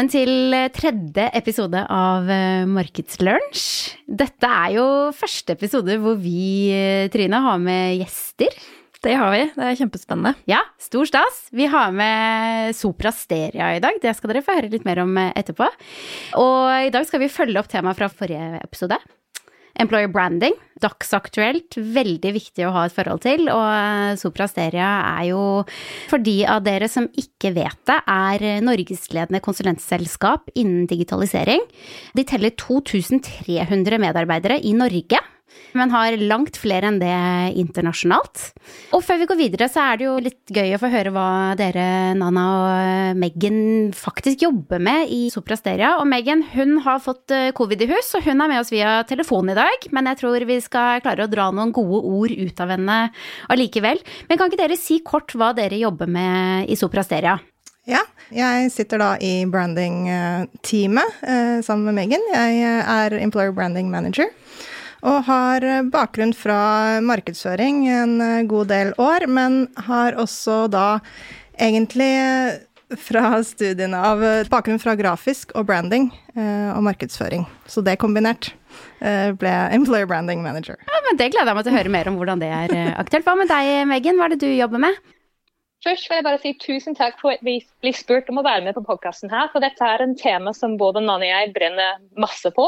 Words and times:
Velkommen 0.00 0.14
til 0.16 0.54
tredje 0.72 1.24
episode 1.36 1.80
av 1.92 2.28
eh, 2.32 2.62
Markedslunsj. 2.64 3.64
Dette 4.08 4.48
er 4.48 4.70
jo 4.78 4.84
første 5.12 5.52
episode 5.52 5.98
hvor 6.00 6.16
vi, 6.16 6.70
eh, 6.72 7.10
Trine, 7.12 7.36
har 7.44 7.58
med 7.60 7.98
gjester. 7.98 8.56
Det 9.04 9.18
har 9.20 9.28
vi. 9.34 9.42
Det 9.52 9.66
er 9.66 9.76
kjempespennende. 9.76 10.32
Ja, 10.48 10.62
stor 10.80 11.04
stas. 11.04 11.42
Vi 11.52 11.68
har 11.68 11.92
med 11.92 12.72
Sopra 12.78 13.12
Steria 13.12 13.74
i 13.76 13.84
dag. 13.84 14.00
Det 14.00 14.16
skal 14.16 14.32
dere 14.32 14.46
få 14.46 14.56
høre 14.56 14.72
litt 14.72 14.88
mer 14.88 15.02
om 15.04 15.12
eh, 15.20 15.34
etterpå. 15.36 15.68
Og 16.40 16.88
i 16.88 16.94
dag 16.96 17.04
skal 17.04 17.20
vi 17.20 17.28
følge 17.28 17.60
opp 17.60 17.68
temaet 17.68 18.00
fra 18.00 18.08
forrige 18.08 18.56
episode. 18.64 18.96
Employer 19.78 20.10
branding, 20.12 20.56
dagsaktuelt, 20.82 21.76
veldig 21.76 22.32
viktig 22.34 22.66
å 22.66 22.72
ha 22.74 22.84
et 22.88 22.94
forhold 22.94 23.22
til. 23.24 23.46
Og 23.52 24.18
Sopra 24.20 24.48
Steria 24.50 24.90
er 25.12 25.30
jo, 25.30 25.42
for 26.10 26.22
de 26.24 26.38
av 26.48 26.64
dere 26.66 26.88
som 26.90 27.08
ikke 27.20 27.52
vet 27.56 27.78
det, 27.90 27.98
er 28.10 28.64
norgesledende 28.64 29.42
konsulentselskap 29.44 30.50
innen 30.58 30.88
digitalisering. 30.90 31.62
De 32.16 32.26
teller 32.26 32.56
2300 32.58 34.00
medarbeidere 34.02 34.60
i 34.64 34.74
Norge 34.76 35.20
men 35.78 35.92
har 35.94 36.16
langt 36.18 36.58
flere 36.60 36.88
enn 36.90 36.98
det 37.00 37.14
internasjonalt. 37.60 38.50
Og 38.96 39.04
før 39.04 39.20
vi 39.20 39.28
går 39.30 39.38
videre, 39.38 39.68
så 39.70 39.84
er 39.84 40.00
det 40.00 40.06
jo 40.06 40.16
litt 40.22 40.52
gøy 40.54 40.74
å 40.74 40.80
få 40.82 40.90
høre 40.92 41.12
hva 41.14 41.28
dere, 41.58 41.86
Nana 42.18 42.46
og 42.54 43.20
Meghan, 43.20 43.60
faktisk 43.96 44.46
jobber 44.46 44.82
med 44.82 45.12
i 45.14 45.22
Soprasteria. 45.32 45.96
Og 46.00 46.08
Meghan 46.10 46.44
hun 46.54 46.78
har 46.86 47.02
fått 47.04 47.34
eh, 47.34 47.50
covid 47.56 47.84
i 47.86 47.90
hus, 47.92 48.12
og 48.18 48.26
hun 48.26 48.40
er 48.40 48.50
med 48.50 48.62
oss 48.62 48.72
via 48.74 49.00
telefon 49.08 49.52
i 49.52 49.58
dag. 49.58 49.86
Men 49.94 50.10
jeg 50.10 50.22
tror 50.22 50.48
vi 50.48 50.58
skal 50.64 51.04
klare 51.04 51.26
å 51.26 51.30
dra 51.30 51.50
noen 51.54 51.74
gode 51.76 52.02
ord 52.02 52.34
ut 52.34 52.64
av 52.64 52.74
henne 52.74 52.98
allikevel. 53.52 54.02
Men 54.28 54.40
kan 54.40 54.50
ikke 54.50 54.64
dere 54.64 54.80
si 54.80 55.00
kort 55.06 55.34
hva 55.36 55.52
dere 55.56 55.78
jobber 55.80 56.10
med 56.10 56.70
i 56.70 56.78
Soprasteria? 56.78 57.38
Ja, 57.88 58.02
jeg 58.30 58.68
sitter 58.70 59.00
da 59.00 59.14
i 59.24 59.46
branding-teamet 59.50 61.22
eh, 61.24 61.56
sammen 61.64 61.88
med 61.88 61.96
Megan. 61.96 62.26
Jeg 62.34 62.60
er 62.84 63.16
employer 63.18 63.54
branding 63.56 63.88
manager. 63.90 64.28
Og 65.00 65.22
har 65.24 65.64
bakgrunn 65.92 66.34
fra 66.36 67.00
markedsføring 67.04 67.86
en 67.88 68.16
eh, 68.20 68.42
god 68.48 68.68
del 68.72 68.92
år, 69.00 69.24
men 69.32 69.62
har 69.88 70.18
også 70.20 70.66
da 70.72 71.00
egentlig 71.60 72.10
fra 72.98 73.38
studiene 73.46 73.96
av 73.96 74.22
bakgrunn 74.50 74.80
fra 74.82 74.96
grafisk 74.98 75.54
og 75.54 75.68
branding 75.68 76.08
eh, 76.34 76.72
og 76.74 76.82
markedsføring. 76.88 77.46
Så 77.70 77.84
det 77.86 78.00
kombinert 78.02 78.50
eh, 79.00 79.30
ble 79.38 79.54
employer 79.76 80.10
branding 80.10 80.42
manager. 80.44 80.76
Ja, 80.90 81.00
men 81.06 81.20
Det 81.20 81.30
gleder 81.32 81.52
jeg 81.52 81.60
meg 81.60 81.68
til 81.68 81.72
å 81.72 81.78
høre 81.78 81.94
mer 81.96 82.10
om 82.10 82.18
hvordan 82.20 82.42
det 82.42 82.50
er 82.50 82.76
aktuelt. 82.98 83.24
Hva 83.24 83.38
med 83.38 83.50
deg, 83.52 83.72
Megan? 83.88 84.20
Hva 84.20 84.28
er 84.28 84.36
det 84.36 84.42
du 84.44 84.50
jobber 84.52 84.82
med? 84.82 85.00
Først 85.80 86.10
vil 86.10 86.18
jeg 86.18 86.24
bare 86.26 86.40
si 86.42 86.50
tusen 86.60 86.96
takk 86.96 87.16
for 87.22 87.32
at 87.32 87.44
vi 87.46 87.56
blir 87.80 87.96
spurt 87.96 88.28
om 88.28 88.42
å 88.42 88.44
være 88.44 88.66
med 88.66 88.76
på 88.76 88.84
podkasten 88.84 89.32
her. 89.32 89.48
For 89.52 89.64
dette 89.64 89.80
er 89.80 90.04
en 90.04 90.12
tema 90.18 90.52
som 90.56 90.76
både 90.80 91.00
Nanne 91.00 91.24
og 91.24 91.32
jeg 91.32 91.54
brenner 91.56 92.02
masse 92.20 92.52
på. 92.52 92.66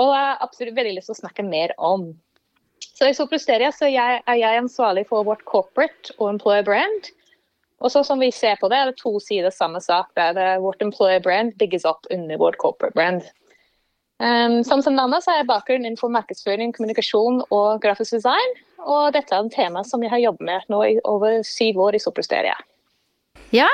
Og 0.00 0.10
jeg 0.10 0.26
har 0.26 0.42
absolutt 0.42 0.76
veldig 0.76 0.96
lyst 0.96 1.10
til 1.10 1.16
å 1.16 1.22
snakke 1.22 1.46
mer 1.46 1.74
om. 1.78 2.08
Så 2.94 3.08
I 3.08 3.14
Soprosteria 3.16 3.70
så 3.74 3.88
er 3.88 4.38
jeg 4.38 4.58
ansvarlig 4.58 5.06
for 5.08 5.26
vårt 5.26 5.44
corporate 5.48 6.14
og 6.18 6.34
employer 6.34 6.66
brand. 6.66 7.10
Og 7.84 7.92
så 7.92 8.04
som 8.06 8.20
vi 8.22 8.30
ser 8.32 8.58
på 8.60 8.70
det, 8.70 8.78
er 8.78 8.90
det 8.90 9.00
to 9.00 9.18
sider 9.20 9.52
samme 9.54 9.80
sak. 9.82 10.12
der 10.16 10.60
Vårt 10.62 10.82
employer 10.82 11.20
brand 11.20 11.56
bygges 11.58 11.84
opp 11.84 12.06
under 12.10 12.38
vårt 12.38 12.58
corporate 12.58 12.94
brand. 12.94 13.22
Um, 14.22 14.62
som 14.64 14.82
som 14.82 14.94
så 14.96 15.30
har 15.30 15.40
jeg 15.40 15.46
bakgrunn 15.50 15.84
innenfor 15.84 16.08
markedsføring, 16.08 16.72
kommunikasjon 16.72 17.42
og 17.50 17.82
grafisk 17.82 18.14
design. 18.14 18.54
Og 18.78 19.12
dette 19.12 19.34
er 19.34 19.42
et 19.42 19.52
tema 19.52 19.82
som 19.84 20.02
jeg 20.02 20.10
har 20.10 20.22
jobbet 20.22 20.46
med 20.46 20.68
nå 20.68 20.82
i 20.84 21.00
over 21.04 21.42
syv 21.42 21.80
år 21.80 21.96
i 21.96 21.98
Soprosteria. 21.98 22.54
Ja, 23.50 23.68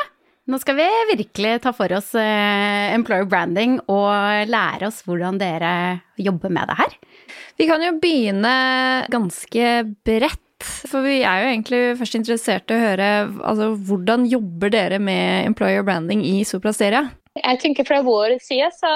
nå 0.50 0.58
skal 0.58 0.78
vi 0.78 0.86
virkelig 1.14 1.60
ta 1.64 1.72
for 1.76 1.92
oss 1.94 2.12
uh, 2.18 2.90
employer 2.94 3.28
branding 3.30 3.78
og 3.86 4.50
lære 4.50 4.88
oss 4.88 5.02
hvordan 5.06 5.38
dere 5.40 5.72
jobber 6.18 6.52
med 6.52 6.70
det 6.70 6.78
her. 6.80 6.94
Vi 7.60 7.66
kan 7.68 7.82
jo 7.84 7.96
begynne 8.02 8.54
ganske 9.12 9.74
bredt. 10.06 10.46
For 10.60 11.00
vi 11.06 11.22
er 11.24 11.40
jo 11.40 11.50
egentlig 11.54 11.78
først 11.96 12.16
interessert 12.18 12.68
i 12.68 12.76
å 12.76 12.82
høre 12.82 13.06
altså, 13.48 13.70
hvordan 13.88 14.26
jobber 14.28 14.72
dere 14.74 14.98
med 15.00 15.46
employer 15.48 15.86
branding 15.86 16.20
i 16.26 16.42
Soprasteria? 16.44 17.06
Jeg 17.38 17.60
tenker 17.62 17.86
fra 17.88 18.02
vår 18.04 18.34
side, 18.44 18.68
så 18.76 18.90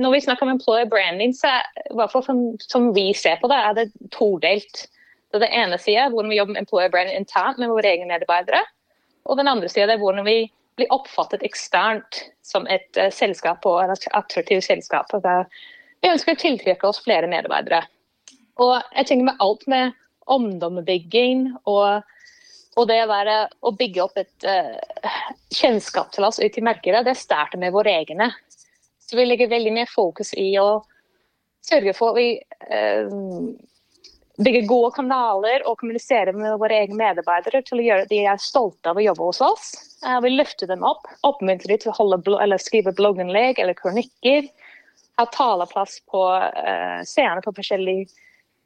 når 0.00 0.16
vi 0.16 0.22
snakker 0.24 0.48
om 0.48 0.54
employer 0.56 0.88
branding, 0.90 1.36
så 1.36 1.52
i 1.86 1.94
hvert 2.00 2.10
fall 2.10 2.24
som, 2.26 2.42
som 2.64 2.90
vi 2.96 3.12
ser 3.14 3.38
på 3.38 3.50
det, 3.52 3.60
er 3.60 3.78
det 3.78 3.86
todelt. 4.10 4.84
Det, 5.30 5.38
det 5.44 5.52
ene 5.54 5.78
sida 5.78 6.08
hvordan 6.10 6.32
vi 6.32 6.40
jobber 6.40 6.56
med 6.56 6.64
employer 6.64 6.90
branding 6.90 7.22
internt 7.22 7.62
med 7.62 7.70
våre 7.70 7.92
egne 7.94 8.10
medarbeidere. 8.10 8.64
Og 9.30 9.38
den 9.38 9.50
andre 9.50 9.70
sida 9.70 9.94
er 9.94 10.00
hvordan 10.02 10.26
vi 10.26 10.50
blir 10.78 10.90
oppfattet 10.94 11.44
eksternt 11.46 12.24
som 12.46 12.66
et 12.70 12.88
uh, 12.98 13.10
selskap 13.14 13.66
og 13.68 13.82
et 13.84 14.08
attraktivt 14.16 14.66
selskap. 14.66 15.12
Der 15.22 15.46
vi 16.00 16.10
ønsker 16.10 16.34
å 16.34 16.40
tiltrekke 16.40 16.88
oss 16.88 17.02
flere 17.04 17.30
medarbeidere. 17.30 17.84
Og 18.60 18.76
jeg 18.96 19.08
tenker 19.08 19.28
med 19.28 19.42
alt 19.44 19.66
med 19.70 19.96
omdømmebygging 20.30 21.46
og, 21.68 22.02
og, 22.76 22.84
det 22.88 23.00
å, 23.04 23.08
være, 23.10 23.36
å 23.66 23.72
bygge 23.76 24.04
opp 24.04 24.20
et 24.20 24.46
uh, 24.48 25.30
kjennskap 25.54 26.12
til 26.14 26.26
oss 26.26 26.40
ut 26.40 26.58
i 26.58 26.64
markedet, 26.64 27.04
det 27.06 27.16
starter 27.18 27.60
med 27.60 27.74
våre 27.74 27.94
egne. 28.02 28.30
Så 29.02 29.18
vi 29.18 29.26
legger 29.26 29.50
veldig 29.50 29.74
mye 29.74 29.90
fokus 29.90 30.32
i 30.38 30.52
å 30.60 30.82
sørge 31.66 31.94
for 31.96 32.14
at 32.14 32.20
vi 32.20 32.28
uh, 32.70 33.10
bygge 34.44 34.62
gode 34.68 34.90
kanaler 34.96 35.64
og 35.68 35.78
kommunisere 35.80 36.32
med 36.36 36.56
våre 36.60 36.80
egne 36.82 36.96
medarbeidere 36.98 37.62
til 37.66 37.80
å 37.80 37.84
gjøre 37.84 38.06
at 38.06 38.12
de 38.12 38.22
er 38.24 38.40
stolte 38.40 38.92
av 38.92 39.00
å 39.00 39.04
jobbe 39.04 39.28
hos 39.28 39.40
oss. 39.44 39.68
Uh, 40.04 40.18
vi 40.24 40.32
løfter 40.32 40.70
dem 40.70 40.84
opp, 40.86 41.08
oppmuntrer 41.26 41.74
dem 41.74 41.82
til 41.82 41.92
å 41.92 42.38
eller 42.40 42.62
skrive 42.62 42.94
blogginnlegg 42.96 43.60
eller 43.60 43.76
kronikker. 43.78 44.48
Ha 45.20 45.26
taleplass 45.34 46.00
på 46.08 46.24
uh, 46.32 47.00
scener 47.04 47.44
på 47.44 47.54
forskjellige 47.56 48.08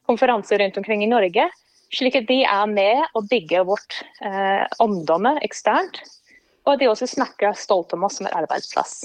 konferanser 0.07 0.63
rundt 0.63 0.79
omkring 0.79 1.05
i 1.05 1.11
Norge. 1.11 1.49
Slik 1.95 2.17
at 2.19 2.29
de 2.31 2.43
er 2.47 2.67
med 2.71 3.05
og 3.15 3.29
bygger 3.31 3.67
vårt 3.69 4.01
uh, 4.25 4.67
omdømme 4.83 5.37
eksternt. 5.47 6.03
Og 6.65 6.75
at 6.75 6.81
de 6.81 6.89
også 6.89 7.11
snakker 7.11 7.57
stolt 7.59 7.93
om 7.93 8.07
oss 8.07 8.21
som 8.21 8.29
en 8.29 8.37
arbeidsplass. 8.45 9.03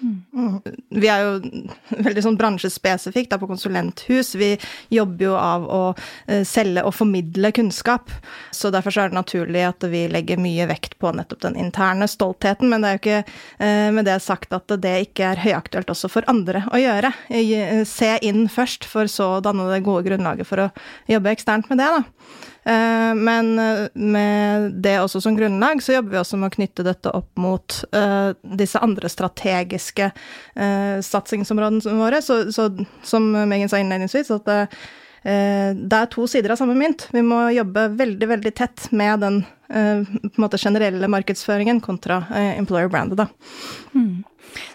Mm. 0.00 0.60
Vi 0.88 1.08
er 1.10 1.24
jo 1.24 1.62
veldig 2.06 2.24
sånn 2.24 2.38
bransjespesifikt 2.38 3.34
på 3.38 3.48
konsulenthus. 3.50 4.34
Vi 4.38 4.52
jobber 4.94 5.28
jo 5.28 5.34
av 5.38 5.66
å 5.66 5.82
uh, 5.94 6.42
selge 6.46 6.84
og 6.86 6.94
formidle 6.96 7.52
kunnskap. 7.56 8.12
Så 8.54 8.72
derfor 8.74 8.94
så 8.94 9.04
er 9.04 9.12
det 9.12 9.18
naturlig 9.18 9.64
at 9.68 9.88
vi 9.90 10.06
legger 10.10 10.40
mye 10.42 10.68
vekt 10.70 10.98
på 11.02 11.12
nettopp 11.16 11.42
den 11.46 11.58
interne 11.60 12.08
stoltheten. 12.10 12.70
Men 12.70 12.84
det 12.84 12.90
er 12.90 12.98
jo 12.98 13.02
ikke 13.02 13.22
uh, 13.24 13.88
med 13.98 14.08
det 14.08 14.18
sagt 14.24 14.54
at 14.56 14.76
det 14.82 14.94
ikke 15.08 15.32
er 15.32 15.42
høyaktuelt 15.42 15.90
også 15.94 16.10
for 16.12 16.28
andre 16.30 16.64
å 16.72 16.82
gjøre. 16.82 17.12
Uh, 17.32 17.82
se 17.88 18.14
inn 18.26 18.46
først, 18.52 18.86
for 18.88 19.10
så 19.10 19.36
å 19.36 19.42
danne 19.44 19.68
det 19.72 19.84
gode 19.86 20.06
grunnlaget 20.06 20.48
for 20.48 20.68
å 20.68 20.70
jobbe 21.10 21.34
eksternt 21.34 21.70
med 21.72 21.82
det. 21.82 21.90
da. 21.98 22.46
Eh, 22.68 23.14
men 23.14 23.58
eh, 23.58 23.88
med 23.94 24.72
det 24.72 24.98
også 25.00 25.20
som 25.20 25.36
grunnlag, 25.36 25.82
så 25.82 25.94
jobber 25.94 26.10
vi 26.10 26.20
også 26.20 26.36
med 26.36 26.50
å 26.50 26.56
knytte 26.58 26.84
dette 26.84 27.12
opp 27.16 27.30
mot 27.40 27.78
uh, 27.96 28.34
disse 28.58 28.80
andre 28.84 29.08
strategiske 29.08 30.10
satsingsområdene 31.08 31.96
våre. 31.96 32.20
Så, 32.24 32.40
så, 32.52 32.68
som 33.06 33.30
Megan 33.32 33.70
sa 33.70 33.80
innledningsvis, 33.80 34.30
at 34.34 34.48
det, 34.48 34.58
det 35.22 35.98
er 36.00 36.08
to 36.10 36.26
sider 36.30 36.52
av 36.52 36.58
samme 36.60 36.74
mynt. 36.78 37.06
Vi 37.14 37.22
må 37.24 37.44
jobbe 37.54 37.86
veldig, 37.98 38.28
veldig 38.34 38.52
tett 38.58 38.88
med 38.90 39.22
den 39.22 39.38
måte 40.40 40.58
generelle 40.58 41.10
markedsføringen 41.10 41.80
kontra 41.84 42.22
employer 42.56 42.90
brandet, 42.90 43.20
da. 43.20 43.28
Mm. 43.94 44.24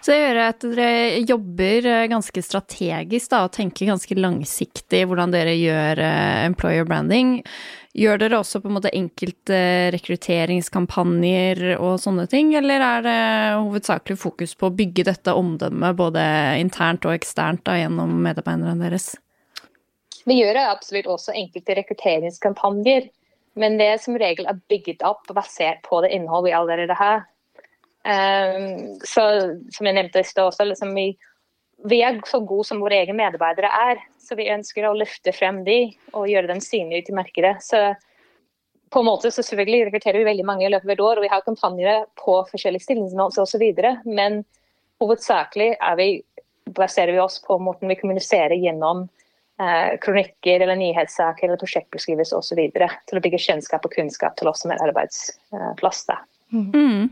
Så 0.05 0.13
jeg 0.13 0.27
hører 0.29 0.51
at 0.53 0.63
dere 0.63 1.21
jobber 1.25 1.87
ganske 2.11 2.43
strategisk 2.45 3.33
da, 3.33 3.43
og 3.47 3.55
tenker 3.55 3.89
ganske 3.89 4.17
langsiktig 4.19 5.03
hvordan 5.09 5.33
dere 5.33 5.57
gjør 5.57 6.03
employer 6.45 6.87
branding. 6.87 7.39
Gjør 7.93 8.17
dere 8.23 8.39
også 8.41 8.57
på 8.57 8.71
en 8.71 8.77
måte 8.79 8.89
enkelte 8.97 9.57
rekrutteringskampanjer 9.93 11.75
og 11.75 11.99
sånne 12.01 12.25
ting, 12.31 12.55
eller 12.57 12.81
er 12.81 13.03
det 13.05 13.17
hovedsakelig 13.59 14.17
fokus 14.17 14.55
på 14.57 14.71
å 14.71 14.73
bygge 14.73 15.05
dette 15.11 15.35
omdømmet 15.37 15.99
både 15.99 16.23
internt 16.57 17.05
og 17.05 17.13
eksternt 17.13 17.61
da, 17.69 17.75
gjennom 17.77 18.15
medarbeiderne 18.25 18.73
deres? 18.81 19.11
Vi 20.25 20.39
gjør 20.39 20.57
absolutt 20.63 21.11
også 21.11 21.35
enkelte 21.37 21.75
rekrutteringskampanjer, 21.83 23.11
men 23.61 23.77
det 23.77 23.91
er 23.91 24.01
som 24.01 24.17
regel 24.17 24.49
er 24.49 24.63
bygget 24.71 25.05
opp 25.05 25.29
basert 25.35 25.83
på 25.85 26.01
det 26.01 26.15
innholdet 26.15 26.49
vi 26.49 26.57
allerede 26.57 26.97
har. 26.97 27.21
Um, 28.03 28.97
så 29.05 29.27
som 29.71 29.87
jeg 29.87 29.99
nevnte 29.99 30.23
i 30.23 30.27
stad 30.27 30.49
også, 30.49 30.65
liksom 30.71 30.95
vi 30.97 31.11
vi 31.83 31.99
er 32.05 32.19
så 32.27 32.39
gode 32.39 32.67
som 32.67 32.81
våre 32.83 33.01
egne 33.01 33.15
medarbeidere 33.17 33.69
er, 33.89 34.01
så 34.21 34.37
vi 34.39 34.49
ønsker 34.51 34.87
å 34.87 34.95
løfte 34.95 35.33
frem 35.35 35.63
de 35.67 35.77
og 36.13 36.29
gjøre 36.31 36.49
dem 36.53 36.61
synlige 36.63 37.09
til 37.09 37.17
markedet. 37.17 37.57
Så 37.63 37.79
på 38.93 39.01
en 39.01 39.09
måte 39.09 39.31
så 39.33 39.43
selvfølgelig 39.43 39.87
rekrutterer 39.89 40.21
vi 40.21 40.29
veldig 40.29 40.45
mange 40.47 40.67
i 40.67 40.71
løpet 40.71 40.87
av 40.87 40.93
et 40.93 41.03
år, 41.03 41.19
og 41.19 41.25
vi 41.25 41.31
har 41.31 41.45
kampanjer 41.45 42.05
på 42.19 42.37
forskjellige 42.51 42.85
stillingsmål 42.85 43.33
osv., 43.43 43.65
men 44.05 44.43
hovedsakelig 45.03 45.73
vi, 45.99 46.07
baserer 46.77 47.11
vi 47.15 47.19
oss 47.19 47.41
på 47.43 47.57
måten 47.59 47.91
vi 47.91 47.97
kommuniserer 47.99 48.55
gjennom 48.55 49.07
eh, 49.59 49.97
kronikker 50.03 50.63
eller 50.63 50.79
nyhetssaker 50.79 51.49
eller 51.49 51.59
prosjektbeskrivelser 51.59 52.39
osv. 52.39 52.61
til 52.69 53.19
å 53.19 53.23
bygge 53.25 53.41
kjennskap 53.43 53.83
og 53.83 53.97
kunnskap 53.97 54.37
til 54.39 54.51
oss 54.53 54.63
som 54.63 54.71
en 54.71 54.85
arbeidsplass. 54.87 56.05
Mm. 56.53 57.09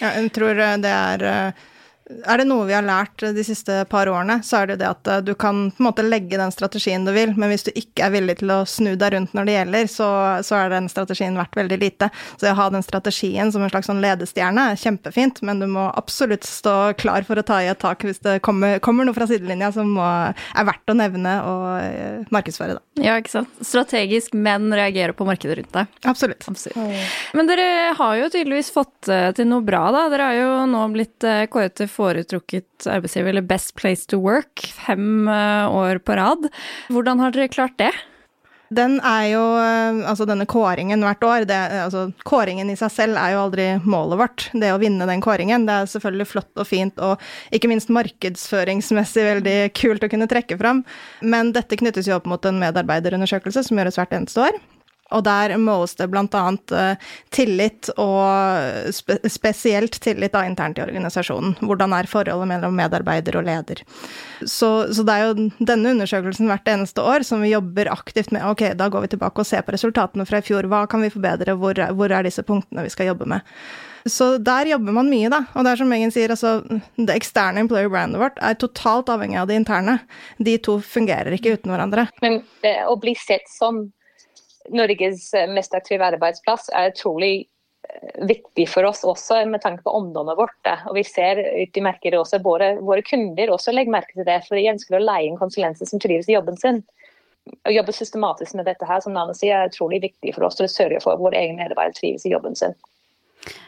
Ja, 0.00 0.16
jeg 0.16 0.32
tror 0.34 0.56
det 0.56 0.90
er 0.90 1.52
er 2.10 2.40
det 2.40 2.46
noe 2.48 2.66
vi 2.66 2.74
har 2.74 2.84
lært 2.84 3.22
de 3.22 3.44
siste 3.46 3.82
par 3.90 4.10
årene, 4.10 4.40
så 4.44 4.60
er 4.60 4.68
det 4.68 4.76
jo 4.76 4.80
det 4.82 4.88
at 4.88 5.10
eh, 5.10 5.22
du 5.24 5.32
kan 5.38 5.64
på 5.70 5.82
en 5.82 5.88
måte 5.88 6.04
legge 6.04 6.38
den 6.38 6.52
strategien 6.54 7.06
du 7.06 7.12
vil, 7.14 7.34
men 7.38 7.52
hvis 7.52 7.66
du 7.68 7.70
ikke 7.78 8.06
er 8.06 8.14
villig 8.16 8.38
til 8.40 8.52
å 8.54 8.62
snu 8.68 8.94
deg 8.98 9.14
rundt 9.14 9.36
når 9.36 9.48
det 9.48 9.56
gjelder, 9.56 9.90
så, 9.90 10.08
så 10.46 10.58
er 10.58 10.72
den 10.74 10.88
strategien 10.92 11.38
verdt 11.38 11.58
veldig 11.58 11.78
lite. 11.80 12.10
Så 12.40 12.50
å 12.50 12.56
ha 12.58 12.68
den 12.74 12.84
strategien 12.84 13.52
som 13.54 13.64
en 13.64 13.72
slags 13.72 13.90
sånn 13.90 14.02
ledestjerne 14.02 14.68
er 14.72 14.80
kjempefint, 14.80 15.42
men 15.46 15.62
du 15.62 15.68
må 15.70 15.88
absolutt 15.90 16.46
stå 16.48 16.76
klar 16.98 17.26
for 17.28 17.38
å 17.38 17.46
ta 17.46 17.60
i 17.62 17.70
et 17.70 17.80
tak 17.82 18.04
hvis 18.06 18.22
det 18.24 18.40
kommer, 18.44 18.80
kommer 18.82 19.06
noe 19.06 19.16
fra 19.16 19.28
sidelinja 19.30 19.72
som 19.74 19.94
må, 19.96 20.08
er 20.32 20.68
verdt 20.68 20.92
å 20.92 20.98
nevne 20.98 21.36
og 21.46 21.66
uh, 21.78 22.32
markedsføre, 22.34 22.78
da. 22.78 23.02
Ja, 23.02 23.16
ikke 23.20 23.32
sant. 23.32 23.62
Strategisk, 23.64 24.34
men 24.36 24.72
reagere 24.74 25.14
på 25.16 25.26
markedet 25.26 25.60
rundt 25.60 25.72
deg. 25.74 26.00
Absolutt. 26.08 26.44
Absolutt. 26.50 26.76
Men 27.36 27.48
dere 27.48 27.94
har 27.96 28.18
jo 28.18 28.28
tydeligvis 28.32 28.68
fått 28.74 29.08
eh, 29.10 29.30
til 29.36 29.48
noe 29.48 29.64
bra, 29.64 29.86
da. 29.94 30.02
Dere 30.12 30.28
har 30.28 30.36
jo 30.36 30.50
nå 30.68 30.82
blitt 30.92 31.26
kåret 31.52 31.76
til 31.78 31.88
foretrukket 31.92 32.88
arbeidsgiver, 32.90 33.34
eller 33.34 33.46
Best 33.46 33.74
Place 33.78 34.08
to 34.10 34.20
Work, 34.22 34.64
fem 34.86 35.28
eh, 35.28 35.66
år 35.68 36.02
på 36.04 36.16
rad. 36.18 36.48
Hvordan 36.92 37.22
har 37.22 37.34
dere 37.34 37.52
klart 37.52 37.78
det? 37.80 37.92
Den 38.72 38.96
er 39.04 39.26
jo 39.32 39.42
eh, 39.60 40.00
Altså 40.08 40.26
denne 40.28 40.46
kåringen 40.48 41.04
hvert 41.04 41.24
år, 41.26 41.46
det, 41.48 41.58
altså 41.82 42.06
kåringen 42.28 42.70
i 42.72 42.76
seg 42.78 42.92
selv 42.94 43.20
er 43.20 43.34
jo 43.34 43.44
aldri 43.44 43.68
målet 43.84 44.20
vårt. 44.20 44.46
Det 44.56 44.72
å 44.72 44.80
vinne 44.82 45.08
den 45.08 45.24
kåringen. 45.24 45.66
Det 45.68 45.76
er 45.76 45.90
selvfølgelig 45.92 46.28
flott 46.30 46.62
og 46.62 46.68
fint 46.68 47.02
og 47.02 47.22
ikke 47.54 47.70
minst 47.72 47.92
markedsføringsmessig 47.92 49.26
veldig 49.28 49.56
kult 49.78 50.06
å 50.06 50.12
kunne 50.12 50.30
trekke 50.30 50.58
fram. 50.60 50.84
Men 51.20 51.52
dette 51.56 51.78
knyttes 51.80 52.08
jo 52.08 52.16
opp 52.18 52.30
mot 52.30 52.48
en 52.48 52.60
medarbeiderundersøkelse 52.62 53.66
som 53.68 53.80
gjøres 53.80 54.00
hvert 54.00 54.16
eneste 54.16 54.48
år. 54.48 54.62
Og 55.12 55.24
der 55.26 55.54
måles 55.60 55.94
det 55.98 56.08
bl.a. 56.12 56.42
Uh, 56.72 57.12
tillit, 57.34 57.90
og 58.00 58.92
spe 58.94 59.18
spesielt 59.30 59.98
tillit 60.02 60.34
da, 60.34 60.44
internt 60.48 60.80
i 60.80 60.84
organisasjonen. 60.84 61.56
Hvordan 61.60 61.94
er 61.96 62.10
forholdet 62.10 62.50
mellom 62.50 62.76
medarbeider 62.78 63.38
og 63.40 63.46
leder. 63.46 63.82
Så, 64.42 64.70
så, 64.94 65.04
det 65.06 65.14
er 65.14 65.28
jo 65.28 65.48
denne 65.72 65.94
undersøkelsen 65.94 66.50
hvert 66.50 66.68
eneste 66.72 67.04
år 67.04 67.26
som 67.26 67.42
vi 67.44 67.52
jobber 67.52 67.92
aktivt 67.92 68.32
med. 68.34 68.44
Ok, 68.48 68.66
da 68.78 68.88
går 68.92 69.06
vi 69.06 69.14
tilbake 69.14 69.42
og 69.42 69.48
ser 69.48 69.64
på 69.66 69.74
resultatene 69.76 70.26
fra 70.28 70.42
i 70.42 70.46
fjor. 70.46 70.68
Hva 70.70 70.84
kan 70.90 71.04
vi 71.04 71.12
forbedre? 71.12 71.56
Hvor, 71.58 71.78
hvor 71.96 72.12
er 72.12 72.26
disse 72.26 72.44
punktene 72.46 72.86
vi 72.86 72.92
skal 72.92 73.12
jobbe 73.12 73.28
med? 73.36 73.46
Så 74.08 74.36
der 74.42 74.66
jobber 74.66 74.94
man 74.96 75.10
mye, 75.10 75.30
da. 75.30 75.44
Og 75.54 75.64
det 75.64 75.72
er 75.72 75.80
som 75.80 75.90
Megan 75.92 76.12
sier, 76.14 76.32
altså 76.34 76.80
det 76.98 77.14
eksterne 77.14 77.62
employer 77.62 77.90
brandet 77.92 78.20
vårt 78.22 78.40
er 78.42 78.58
totalt 78.58 79.10
avhengig 79.12 79.38
av 79.38 79.50
det 79.50 79.60
interne. 79.60 79.98
De 80.42 80.56
to 80.58 80.78
fungerer 80.82 81.36
ikke 81.36 81.54
uten 81.56 81.72
hverandre. 81.72 82.08
Men 82.24 82.40
eh, 82.66 82.82
å 82.88 82.96
bli 83.00 83.14
sett 83.18 83.46
som 83.50 83.84
Norges 84.70 85.32
mest 85.50 85.74
aktive 85.74 86.06
arbeidsplass 86.06 86.68
er 86.76 86.92
utrolig 86.92 87.32
eh, 87.88 88.26
viktig 88.28 88.68
for 88.70 88.86
oss 88.86 89.02
også 89.08 89.40
med 89.50 89.64
tanke 89.64 89.82
på 89.86 89.94
omdømmet 89.98 90.38
vårt. 90.38 90.72
Og 90.90 90.96
vi 90.98 91.04
ser 91.06 91.40
ut 91.42 91.78
i 91.78 91.84
merket 91.84 92.16
også, 92.18 92.42
både 92.44 92.74
våre 92.80 93.04
kunder 93.06 93.54
også 93.54 93.74
legger 93.74 93.96
merke 93.96 94.14
til 94.16 94.28
det, 94.28 94.40
for 94.46 94.58
de 94.58 94.70
ønsker 94.74 94.98
å 94.98 95.04
leie 95.04 95.30
inn 95.30 95.40
konsulenter 95.40 95.88
som 95.88 96.02
trives 96.02 96.30
i 96.30 96.36
jobben 96.36 96.60
sin. 96.60 96.82
Å 97.66 97.74
jobbe 97.74 97.94
systematisk 97.94 98.54
med 98.54 98.68
dette 98.70 98.86
her, 98.86 99.00
som 99.02 99.14
Nana 99.16 99.34
sier, 99.34 99.58
er 99.58 99.72
utrolig 99.72 99.98
viktig 100.04 100.34
for 100.36 100.46
oss 100.46 100.60
Og 100.60 100.68
det 100.68 100.74
sørger 100.76 101.02
for 101.02 101.16
at 101.16 101.22
våre 101.22 101.40
egne 101.40 101.58
medarbeidere 101.58 101.98
trives 101.98 102.26
i 102.26 102.34
jobben 102.34 102.54
sin. 102.58 102.76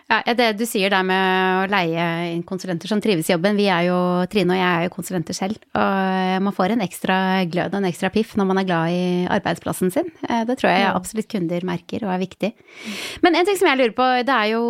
Ja, 0.05 0.35
det 0.37 0.51
du 0.61 0.67
sier 0.69 0.93
der 0.93 1.05
med 1.07 1.65
å 1.65 1.69
leie 1.73 2.05
inn 2.35 2.43
konsulenter 2.47 2.91
som 2.91 3.01
trives 3.03 3.31
i 3.31 3.33
jobben, 3.33 3.57
vi 3.57 3.71
er 3.73 3.87
jo, 3.89 3.97
Trine 4.31 4.53
og 4.53 4.61
jeg 4.61 4.69
er 4.69 4.85
jo 4.85 4.93
konsulenter 4.93 5.37
selv, 5.37 5.57
og 5.73 6.45
man 6.45 6.55
får 6.55 6.75
en 6.75 6.85
ekstra 6.85 7.17
glød 7.49 7.73
og 7.73 7.81
en 7.81 7.89
ekstra 7.89 8.11
piff 8.13 8.35
når 8.37 8.51
man 8.51 8.61
er 8.61 8.69
glad 8.69 8.93
i 8.93 9.05
arbeidsplassen 9.33 9.91
sin. 9.95 10.13
Eh, 10.29 10.45
det 10.47 10.59
tror 10.61 10.75
jeg 10.75 10.91
absolutt 10.91 11.31
kunder 11.33 11.65
merker 11.67 12.05
og 12.05 12.13
er 12.15 12.23
viktig. 12.23 12.53
Men 13.25 13.41
en 13.41 13.49
ting 13.49 13.59
som 13.59 13.71
jeg 13.71 13.81
lurer 13.81 13.97
på, 13.97 14.09
det 14.29 14.37
er 14.37 14.53
jo 14.53 14.65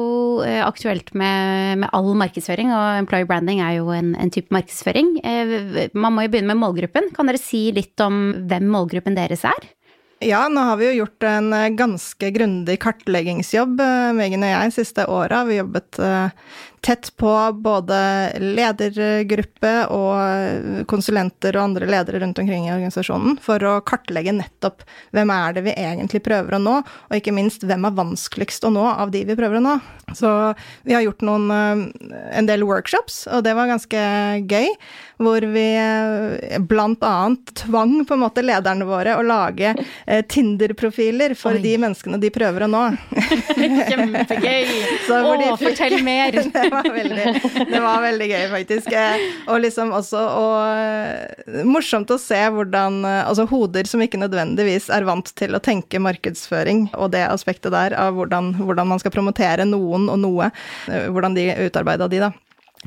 eh, 0.46 0.62
aktuelt 0.64 1.10
med, 1.18 1.82
med 1.82 1.90
all 1.90 2.14
markedsføring, 2.24 2.70
og 2.70 3.02
employer 3.02 3.28
branding 3.28 3.60
er 3.64 3.80
jo 3.80 3.90
en, 3.94 4.14
en 4.14 4.32
type 4.34 4.54
markedsføring. 4.54 5.16
Eh, 5.26 5.88
man 5.98 6.14
må 6.14 6.28
jo 6.28 6.36
begynne 6.36 6.54
med 6.54 6.62
målgruppen. 6.62 7.10
Kan 7.16 7.28
dere 7.28 7.42
si 7.42 7.66
litt 7.74 7.98
om 8.06 8.46
hvem 8.46 8.70
målgruppen 8.70 9.18
deres 9.18 9.44
er? 9.50 9.74
Ja, 10.24 10.46
nå 10.48 10.60
har 10.60 10.76
vi 10.80 10.86
jo 10.86 10.92
gjort 11.02 11.24
en 11.28 11.52
eh, 11.52 11.68
ganske 11.76 12.30
grundig 12.32 12.78
kartleggingsjobb, 12.80 13.80
eh, 13.84 14.12
Megan 14.16 14.46
og 14.46 14.52
jeg, 14.54 14.72
siste 14.78 15.04
åra. 15.10 15.42
Vi 15.44 15.58
jobbet 15.58 15.98
eh, 16.00 16.30
tett 16.84 17.08
på 17.16 17.32
både 17.64 17.96
ledergruppe 18.42 19.72
og 19.94 20.84
konsulenter 20.90 21.56
og 21.56 21.70
andre 21.70 21.88
ledere 21.88 22.20
rundt 22.20 22.40
omkring 22.42 22.68
i 22.68 22.74
organisasjonen 22.74 23.38
for 23.42 23.64
å 23.64 23.78
kartlegge 23.88 24.34
nettopp 24.36 24.84
hvem 25.16 25.32
er 25.32 25.56
det 25.56 25.64
vi 25.64 25.76
egentlig 25.80 26.20
prøver 26.26 26.58
å 26.58 26.60
nå, 26.60 26.76
og 26.84 27.16
ikke 27.16 27.32
minst 27.32 27.64
hvem 27.64 27.88
er 27.88 27.96
vanskeligst 27.96 28.68
å 28.68 28.72
nå 28.74 28.84
av 28.90 29.14
de 29.14 29.24
vi 29.24 29.38
prøver 29.38 29.62
å 29.62 29.64
nå. 29.64 29.78
Så 30.12 30.28
vi 30.84 30.92
har 30.92 31.00
gjort 31.06 31.24
noen, 31.24 31.48
en 32.12 32.48
del 32.50 32.66
workshops, 32.68 33.24
og 33.32 33.46
det 33.46 33.56
var 33.56 33.70
ganske 33.72 34.04
gøy 34.44 34.68
hvor 35.22 35.44
vi 35.54 35.66
eh, 35.78 36.58
bl.a. 36.58 37.36
tvang 37.54 38.04
på 38.06 38.14
en 38.14 38.22
måte 38.22 38.42
lederne 38.42 38.86
våre 38.88 39.14
å 39.18 39.22
lage 39.22 39.74
eh, 40.06 40.24
Tinder-profiler 40.26 41.36
for 41.38 41.54
Oi. 41.54 41.62
de 41.62 41.76
menneskene 41.84 42.18
de 42.22 42.30
prøver 42.34 42.66
å 42.66 42.70
nå. 42.70 42.82
Kjempegøy! 43.54 44.72
Å, 45.14 45.34
de, 45.38 45.50
fortell 45.60 46.00
mer! 46.04 46.40
var 46.74 46.88
veldig, 46.94 47.26
det 47.70 47.82
var 47.84 48.04
veldig 48.04 48.28
gøy, 48.30 48.44
faktisk. 48.52 48.92
Eh, 48.92 49.26
og 49.48 49.62
liksom 49.64 49.94
også 49.96 50.22
og 50.34 51.64
morsomt 51.68 52.10
å 52.10 52.18
se 52.20 52.38
hvordan 52.54 53.02
Altså 53.04 53.44
hoder 53.48 53.86
som 53.88 54.02
ikke 54.02 54.18
nødvendigvis 54.20 54.88
er 54.92 55.06
vant 55.06 55.28
til 55.38 55.54
å 55.56 55.62
tenke 55.62 56.00
markedsføring 56.02 56.86
og 56.98 57.12
det 57.14 57.24
aspektet 57.26 57.72
der 57.74 57.94
av 57.98 58.16
hvordan, 58.18 58.54
hvordan 58.60 58.90
man 58.90 59.02
skal 59.02 59.14
promotere 59.14 59.66
noen 59.68 60.08
og 60.12 60.20
noe, 60.22 60.50
hvordan 60.86 61.36
de 61.36 61.48
utarbeida 61.66 62.08
de, 62.10 62.22
da. 62.26 62.32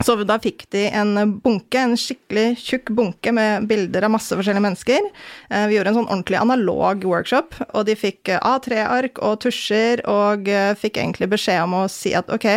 Så 0.06 0.14
da 0.30 0.38
fikk 0.42 0.68
de 0.74 0.84
en 0.94 1.16
bunke, 1.42 1.80
en 1.80 1.96
skikkelig 1.98 2.60
tjukk 2.62 2.92
bunke 2.98 3.32
med 3.34 3.66
bilder 3.70 4.06
av 4.06 4.14
masse 4.14 4.36
forskjellige 4.36 4.66
mennesker. 4.68 5.08
Eh, 5.50 5.66
vi 5.70 5.78
gjorde 5.78 5.94
en 5.94 6.00
sånn 6.02 6.12
ordentlig 6.12 6.42
analog 6.42 7.08
workshop, 7.08 7.58
og 7.72 7.88
de 7.88 7.98
fikk 7.98 8.36
A3-ark 8.38 9.22
og 9.26 9.40
tusjer, 9.46 10.04
og 10.06 10.50
eh, 10.52 10.76
fikk 10.78 11.02
egentlig 11.02 11.32
beskjed 11.34 11.64
om 11.66 11.80
å 11.80 11.88
si 11.92 12.14
at 12.18 12.30
ok, 12.34 12.48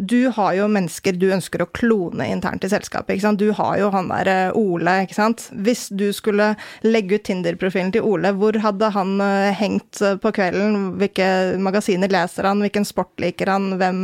du 0.00 0.30
har 0.32 0.54
jo 0.56 0.68
mennesker 0.72 1.16
du 1.20 1.26
ønsker 1.34 1.60
å 1.60 1.68
klone 1.76 2.24
internt 2.32 2.64
i 2.64 2.70
selskapet. 2.72 3.14
ikke 3.14 3.26
sant? 3.26 3.42
Du 3.42 3.52
har 3.56 3.76
jo 3.80 3.90
han 3.92 4.08
der 4.08 4.30
eh, 4.32 4.56
Ole, 4.56 5.02
ikke 5.04 5.18
sant. 5.18 5.46
Hvis 5.52 5.88
du 5.92 6.08
skulle 6.16 6.54
legge 6.86 7.18
ut 7.18 7.26
Tinder-profilen 7.28 7.92
til 7.92 8.06
Ole, 8.08 8.32
hvor 8.38 8.56
hadde 8.64 8.92
han 8.96 9.18
uh, 9.20 9.50
hengt 9.56 10.00
eh, 10.04 10.16
på 10.20 10.32
kvelden? 10.36 10.96
Hvilke 11.00 11.28
magasiner 11.60 12.12
leser 12.12 12.48
han? 12.48 12.64
Hvilken 12.64 12.88
sport 12.88 13.12
liker 13.20 13.52
han? 13.52 13.74
Hvem, 13.80 14.00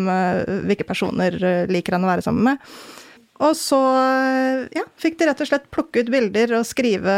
hvilke 0.69 0.87
personer 0.87 1.37
liker 1.71 1.97
han 1.97 2.05
å 2.05 2.13
være 2.13 2.27
sammen 2.27 2.53
med? 2.53 2.71
Og 3.45 3.53
så 3.59 3.79
ja, 4.73 4.85
fikk 5.01 5.19
de 5.21 5.29
rett 5.29 5.41
og 5.43 5.49
slett 5.49 5.69
plukke 5.75 6.05
ut 6.05 6.11
bilder 6.13 6.55
og 6.59 6.67
skrive 6.69 7.17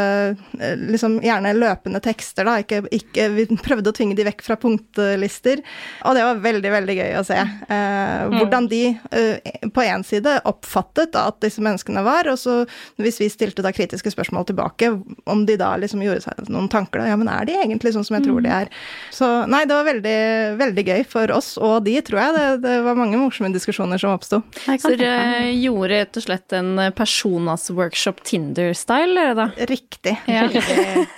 eh, 0.59 0.81
liksom 0.91 1.19
gjerne 1.25 1.55
løpende 1.57 2.01
tekster, 2.03 2.49
da. 2.49 2.59
Ikke, 2.63 2.83
ikke, 2.95 3.29
vi 3.37 3.47
prøvde 3.63 3.93
å 3.93 3.97
tvinge 3.97 4.17
de 4.19 4.27
vekk 4.27 4.43
fra 4.47 4.59
punktlister. 4.61 5.63
Og 6.09 6.19
det 6.19 6.25
var 6.27 6.43
veldig, 6.43 6.73
veldig 6.75 6.97
gøy 6.99 7.15
å 7.21 7.25
se. 7.27 7.39
Eh, 7.39 8.25
mm. 8.27 8.39
hvordan 8.39 8.69
de 8.73 8.83
eh, 8.91 9.69
på 9.75 9.87
én 9.87 10.05
side 10.07 10.39
oppfattet 10.49 11.15
da, 11.15 11.29
at 11.31 11.41
disse 11.45 11.63
menneskene 11.65 12.03
var, 12.07 12.29
og 12.33 12.39
så 12.41 12.61
hvis 12.99 13.21
vi 13.23 13.31
stilte 13.33 13.65
da 13.65 13.73
kritiske 13.75 14.13
spørsmål 14.15 14.49
tilbake, 14.49 14.91
om 15.29 15.45
de 15.49 15.59
da 15.61 15.75
liksom 15.81 16.03
gjorde 16.03 16.25
seg 16.27 16.51
noen 16.51 16.71
tanker 16.73 17.03
da, 17.03 17.09
ja, 17.13 17.19
men 17.21 17.31
er 17.31 17.47
de 17.49 17.57
egentlig 17.59 17.95
sånn 17.95 18.07
som 18.07 18.19
jeg 18.19 18.27
tror 18.27 18.43
de 18.43 18.51
mm. 18.51 18.57
er? 18.59 18.73
Så 19.15 19.31
nei, 19.51 19.65
det 19.69 19.77
var 19.77 19.89
veldig, 19.89 20.19
veldig 20.59 20.87
gøy 20.89 21.07
for 21.09 21.35
oss 21.35 21.55
og 21.63 21.85
de, 21.87 21.95
tror 22.05 22.23
jeg. 22.23 22.35
Det, 22.35 22.47
det 22.67 22.77
var 22.87 22.99
mange 22.99 23.21
morsomme 23.21 23.53
diskusjoner 23.55 24.01
som 24.01 24.17
oppsto. 24.17 24.43
Så 24.67 24.95
dere 24.99 25.53
gjorde 25.55 26.08
rett 26.09 26.17
og 26.17 26.25
slett 26.25 26.53
en 26.57 26.79
personas-workshop 26.97 28.23
Tinder-style, 28.25 29.21
er 29.21 29.35
det 29.35 29.37
da? 29.37 29.47
Riktig. 29.69 30.15
Ja. 30.27 30.47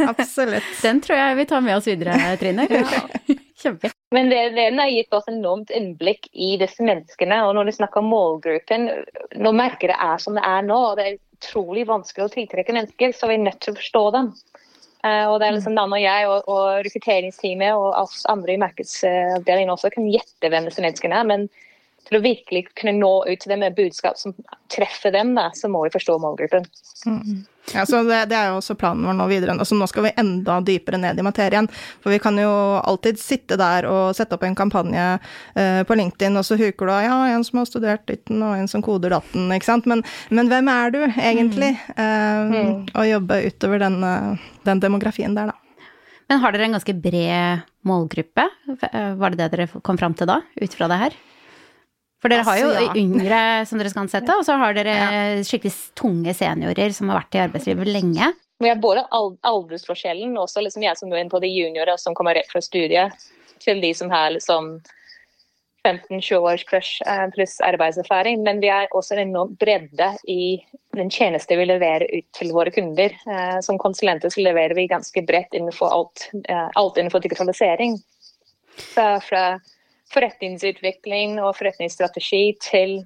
Absolutt. 0.08 0.66
Den 0.82 1.00
tror 1.04 1.18
jeg 1.18 1.36
vi 1.38 1.46
tar 1.46 1.62
med 1.62 1.76
oss 1.78 1.86
videre, 1.86 2.18
Trine. 2.40 2.66
Ja. 2.70 2.84
Kjempe. 3.60 3.90
Men 4.10 4.30
det, 4.32 4.38
det 4.56 4.70
har 4.74 4.88
gitt 4.90 5.14
oss 5.14 5.28
enormt 5.28 5.70
innblikk 5.70 6.30
i 6.32 6.54
disse 6.58 6.82
menneskene. 6.82 7.42
Og 7.44 7.54
når 7.54 7.68
du 7.68 7.74
snakker 7.76 8.00
om 8.00 8.08
målgruppen, 8.10 8.88
når 9.36 9.58
markedet 9.58 9.98
er 10.00 10.22
som 10.22 10.38
det 10.38 10.44
er 10.48 10.64
nå, 10.66 10.78
og 10.90 10.96
det 10.98 11.06
er 11.06 11.18
utrolig 11.36 11.84
vanskelig 11.88 12.26
å 12.26 12.32
tiltrekke 12.32 12.74
mennesker, 12.74 13.12
så 13.12 13.28
er 13.28 13.34
vi 13.34 13.42
nødt 13.44 13.60
til 13.60 13.74
å 13.74 13.78
forstå 13.78 14.04
dem. 14.16 14.30
Uh, 15.04 15.26
og 15.30 15.38
det 15.40 15.46
er 15.46 15.54
liksom 15.56 15.76
Dan 15.76 15.94
og 15.96 16.00
jeg 16.00 16.26
og, 16.28 16.48
og 16.52 16.82
rekrutteringsteamet 16.84 17.72
og 17.72 17.86
oss 18.02 18.24
andre 18.28 18.52
i 18.56 18.60
markedsavdelingen 18.60 19.72
også 19.72 19.92
kan 19.94 20.08
gjette 20.12 20.50
hvem 20.52 20.66
disse 20.68 20.82
menneskene 20.84 21.20
er. 21.20 21.28
men 21.28 21.46
til 22.10 22.18
å 22.18 22.24
virkelig 22.24 22.64
kunne 22.74 22.98
nå 22.98 23.12
ut 23.28 23.38
til 23.38 23.52
dem 23.52 23.62
med 23.62 23.76
budskap 23.78 24.18
som 24.18 24.34
treffer 24.72 25.14
dem, 25.14 25.32
da, 25.38 25.48
så 25.54 25.70
må 25.70 25.84
vi 25.84 25.92
forstå 25.94 26.16
målgruppen. 26.22 26.66
Mm. 27.06 27.44
Ja, 27.70 27.84
så 27.86 28.00
det, 28.02 28.24
det, 28.32 28.34
er 28.34 28.50
jo 28.50 28.56
også 28.58 28.74
planen 28.78 29.06
vår 29.06 29.14
nå 29.14 29.26
videre. 29.30 29.54
Altså, 29.54 29.76
nå 29.78 29.86
skal 29.86 30.08
vi 30.08 30.12
enda 30.18 30.56
dypere 30.64 30.98
ned 30.98 31.20
i 31.20 31.24
materien. 31.24 31.68
For 32.02 32.10
vi 32.10 32.18
kan 32.22 32.38
jo 32.40 32.50
alltid 32.80 33.20
sitte 33.22 33.58
der 33.60 33.86
og 33.86 34.16
sette 34.18 34.34
opp 34.34 34.44
en 34.46 34.58
kampanje 34.58 35.06
uh, 35.20 35.82
på 35.86 35.98
LinkedIn, 36.00 36.38
og 36.40 36.46
så 36.46 36.58
huker 36.58 36.90
du 36.90 36.94
av 36.96 37.06
ja, 37.06 37.16
en 37.36 37.46
som 37.46 37.62
har 37.62 37.70
studert 37.70 38.06
ditten, 38.10 38.42
og 38.42 38.58
en 38.58 38.70
som 38.70 38.82
koder 38.82 39.14
datten, 39.14 39.46
ikke 39.54 39.70
sant. 39.70 39.86
Men, 39.90 40.02
men 40.34 40.50
hvem 40.50 40.72
er 40.72 40.94
du 40.96 41.00
egentlig? 41.06 41.72
Mm. 41.94 42.02
Uh, 42.02 42.50
mm. 42.50 42.76
Og 42.90 43.10
jobbe 43.12 43.40
utover 43.46 43.86
den, 43.86 44.02
uh, 44.02 44.52
den 44.66 44.82
demografien 44.82 45.38
der, 45.38 45.54
da. 45.54 45.86
Men 46.30 46.42
har 46.42 46.54
dere 46.54 46.68
en 46.68 46.76
ganske 46.76 46.94
bred 46.94 47.66
målgruppe? 47.86 48.44
Var 48.70 49.32
det 49.32 49.38
det 49.40 49.48
dere 49.54 49.82
kom 49.82 49.98
fram 49.98 50.14
til 50.14 50.30
da, 50.30 50.38
ut 50.62 50.76
fra 50.78 50.86
det 50.90 50.98
her? 51.00 51.16
For 52.20 52.32
dere 52.32 52.44
har 52.44 52.60
jo 52.60 52.68
Altså, 52.68 52.84
ja. 52.84 52.94
yngre 53.00 53.40
som 53.66 53.80
dere 53.80 53.90
skal 53.92 54.04
ansette, 54.04 54.36
og 54.36 54.44
så 54.44 54.58
har 54.60 54.76
dere 54.76 54.94
skikkelig 55.46 55.72
tunge 55.96 56.34
seniorer 56.36 56.92
som 56.96 57.08
har 57.10 57.22
vært 57.22 57.38
i 57.38 57.42
arbeidslivet 57.46 57.88
lenge. 57.88 58.32
Vi 58.60 58.68
har 58.68 58.76
både 58.76 59.06
aldersforskjellen, 59.08 60.36
også 60.36 60.60
liksom 60.60 60.84
jeg 60.84 60.98
som 61.00 61.12
er 61.12 61.22
inne 61.22 61.32
på 61.32 61.40
de 61.40 61.48
juniorer 61.48 61.96
som 61.96 62.16
kommer 62.16 62.36
rett 62.36 62.50
fra 62.52 62.60
studiet, 62.60 63.14
til 63.60 63.80
de 63.80 63.94
som 63.96 64.12
har 64.12 64.34
liksom 64.34 64.74
15-20 65.84 66.36
års 66.44 66.64
pluss, 66.68 66.90
eh, 67.06 67.26
pluss 67.32 67.56
arbeidserfaring. 67.64 68.42
Men 68.44 68.60
vi 68.60 68.68
er 68.68 68.92
også 68.92 69.16
en 69.16 69.22
enorm 69.28 69.56
bredde 69.60 70.10
i 70.28 70.60
den 70.96 71.10
tjeneste 71.10 71.56
vi 71.56 71.64
leverer 71.64 72.04
ut 72.12 72.26
til 72.36 72.52
våre 72.52 72.72
kunder. 72.74 73.16
Eh, 73.26 73.60
Som 73.60 73.78
konsulenter 73.78 74.28
så 74.28 74.44
leverer 74.44 74.74
vi 74.74 74.88
ganske 74.88 75.24
bredt 75.26 75.56
innenfor 75.56 75.88
alt, 75.88 76.30
eh, 76.48 76.68
alt 76.76 76.96
innenfor 76.96 77.20
digitalisering. 77.20 77.96
Så 78.76 79.22
fra 79.24 79.60
forretningsutvikling 80.14 81.38
og 81.42 81.56
forretningsstrategi 81.58 82.44
til 82.62 82.96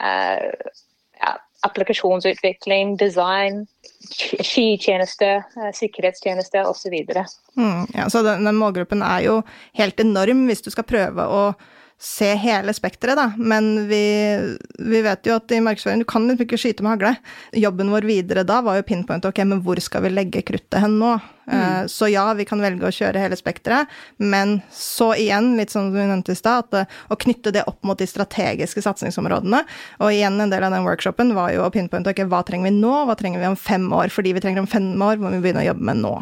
eh, 0.00 0.74
ja, 1.20 1.32
applikasjonsutvikling, 1.66 2.96
design, 3.00 3.64
skitjeneste, 4.08 5.30
eh, 5.58 5.72
sikkerhetstjeneste 5.76 6.64
osv. 6.68 6.94
Mm, 7.58 7.86
ja, 7.94 8.08
så 8.08 8.22
den, 8.26 8.46
den 8.48 8.60
målgruppen 8.60 9.02
er 9.02 9.26
jo 9.26 9.40
helt 9.78 10.00
enorm 10.00 10.46
hvis 10.48 10.64
du 10.64 10.70
skal 10.74 10.88
prøve 10.88 11.26
å 11.26 11.42
se 12.00 12.28
hele 12.38 12.74
spekteret, 12.74 13.18
da. 13.18 13.32
Men 13.36 13.88
vi, 13.88 14.02
vi 14.78 15.00
vet 15.02 15.26
jo 15.26 15.34
at 15.34 15.50
i 15.50 15.58
markedsføring, 15.64 16.04
du 16.04 16.08
kan 16.08 16.28
liksom 16.28 16.46
ikke 16.46 16.60
skyte 16.60 16.84
med 16.86 16.94
hagle. 16.94 17.14
Jobben 17.58 17.90
vår 17.90 18.06
videre 18.06 18.44
da 18.46 18.60
var 18.62 18.78
jo 18.78 18.86
pinpoint, 18.86 19.26
ok, 19.26 19.42
men 19.48 19.64
hvor 19.66 19.80
skal 19.82 20.04
vi 20.06 20.12
legge 20.14 20.44
kruttet 20.46 20.78
hen 20.84 20.98
nå? 21.00 21.16
Mm. 21.48 21.88
så 21.88 22.10
ja, 22.12 22.26
vi 22.36 22.44
kan 22.44 22.60
velge 22.60 22.84
å 22.84 22.92
kjøre 22.92 23.22
hele 23.22 23.36
spekteret, 23.38 23.88
men 24.20 24.58
så 24.68 25.14
igjen, 25.16 25.54
litt 25.56 25.72
sånn 25.72 25.86
som 25.88 25.94
vi 25.96 26.04
nevnte 26.04 26.34
i 26.34 26.36
stad, 26.36 26.68
eh, 26.76 26.98
å 27.08 27.16
knytte 27.16 27.54
det 27.56 27.62
opp 27.70 27.80
mot 27.88 27.96
de 27.96 28.04
strategiske 28.04 28.84
satsingsområdene. 28.84 29.62
Og 30.04 30.12
igjen, 30.12 30.36
en 30.44 30.52
del 30.52 30.66
av 30.68 30.76
den 30.76 30.84
workshopen 30.84 31.32
var 31.38 31.54
jo 31.54 31.64
å 31.64 31.70
pinpointe, 31.72 32.12
ok, 32.12 32.26
hva 32.28 32.42
trenger 32.44 32.68
vi 32.68 32.76
nå, 32.76 32.92
hva 33.08 33.16
trenger 33.16 33.40
vi 33.40 33.48
om 33.48 33.56
fem 33.56 33.88
år? 33.88 34.12
Fordi 34.12 34.36
vi 34.36 34.44
trenger 34.44 34.60
om 34.60 34.68
fem 34.68 34.92
år, 34.92 35.16
må 35.22 35.32
vi 35.32 35.40
begynne 35.40 35.64
å 35.64 35.70
jobbe 35.70 35.88
med 35.88 36.04
nå. 36.04 36.14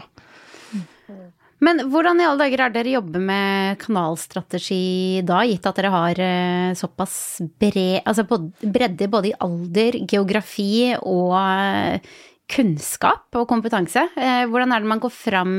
Men 1.65 1.81
hvordan 1.89 2.21
i 2.21 2.27
alle 2.27 2.45
dager 2.45 2.67
er 2.67 2.75
dere 2.75 2.95
jobber 2.99 3.23
med 3.23 3.81
kanalstrategi 3.81 5.23
da, 5.27 5.41
gitt 5.49 5.67
at 5.69 5.79
dere 5.81 5.93
har 5.95 6.21
eh, 6.21 6.77
såpass 6.77 7.17
bred, 7.57 8.03
altså 8.05 8.27
bredde 8.61 9.09
både 9.13 9.31
i 9.31 9.37
alder, 9.47 9.97
geografi 10.05 10.93
og 11.01 11.33
eh, 11.41 12.19
kunnskap 12.53 13.39
og 13.41 13.49
kompetanse? 13.49 14.05
Eh, 14.21 14.43
Hvordan 14.51 14.75
er 14.77 14.85
det 14.85 14.91
man 14.93 15.01
går 15.03 15.15
fram 15.15 15.57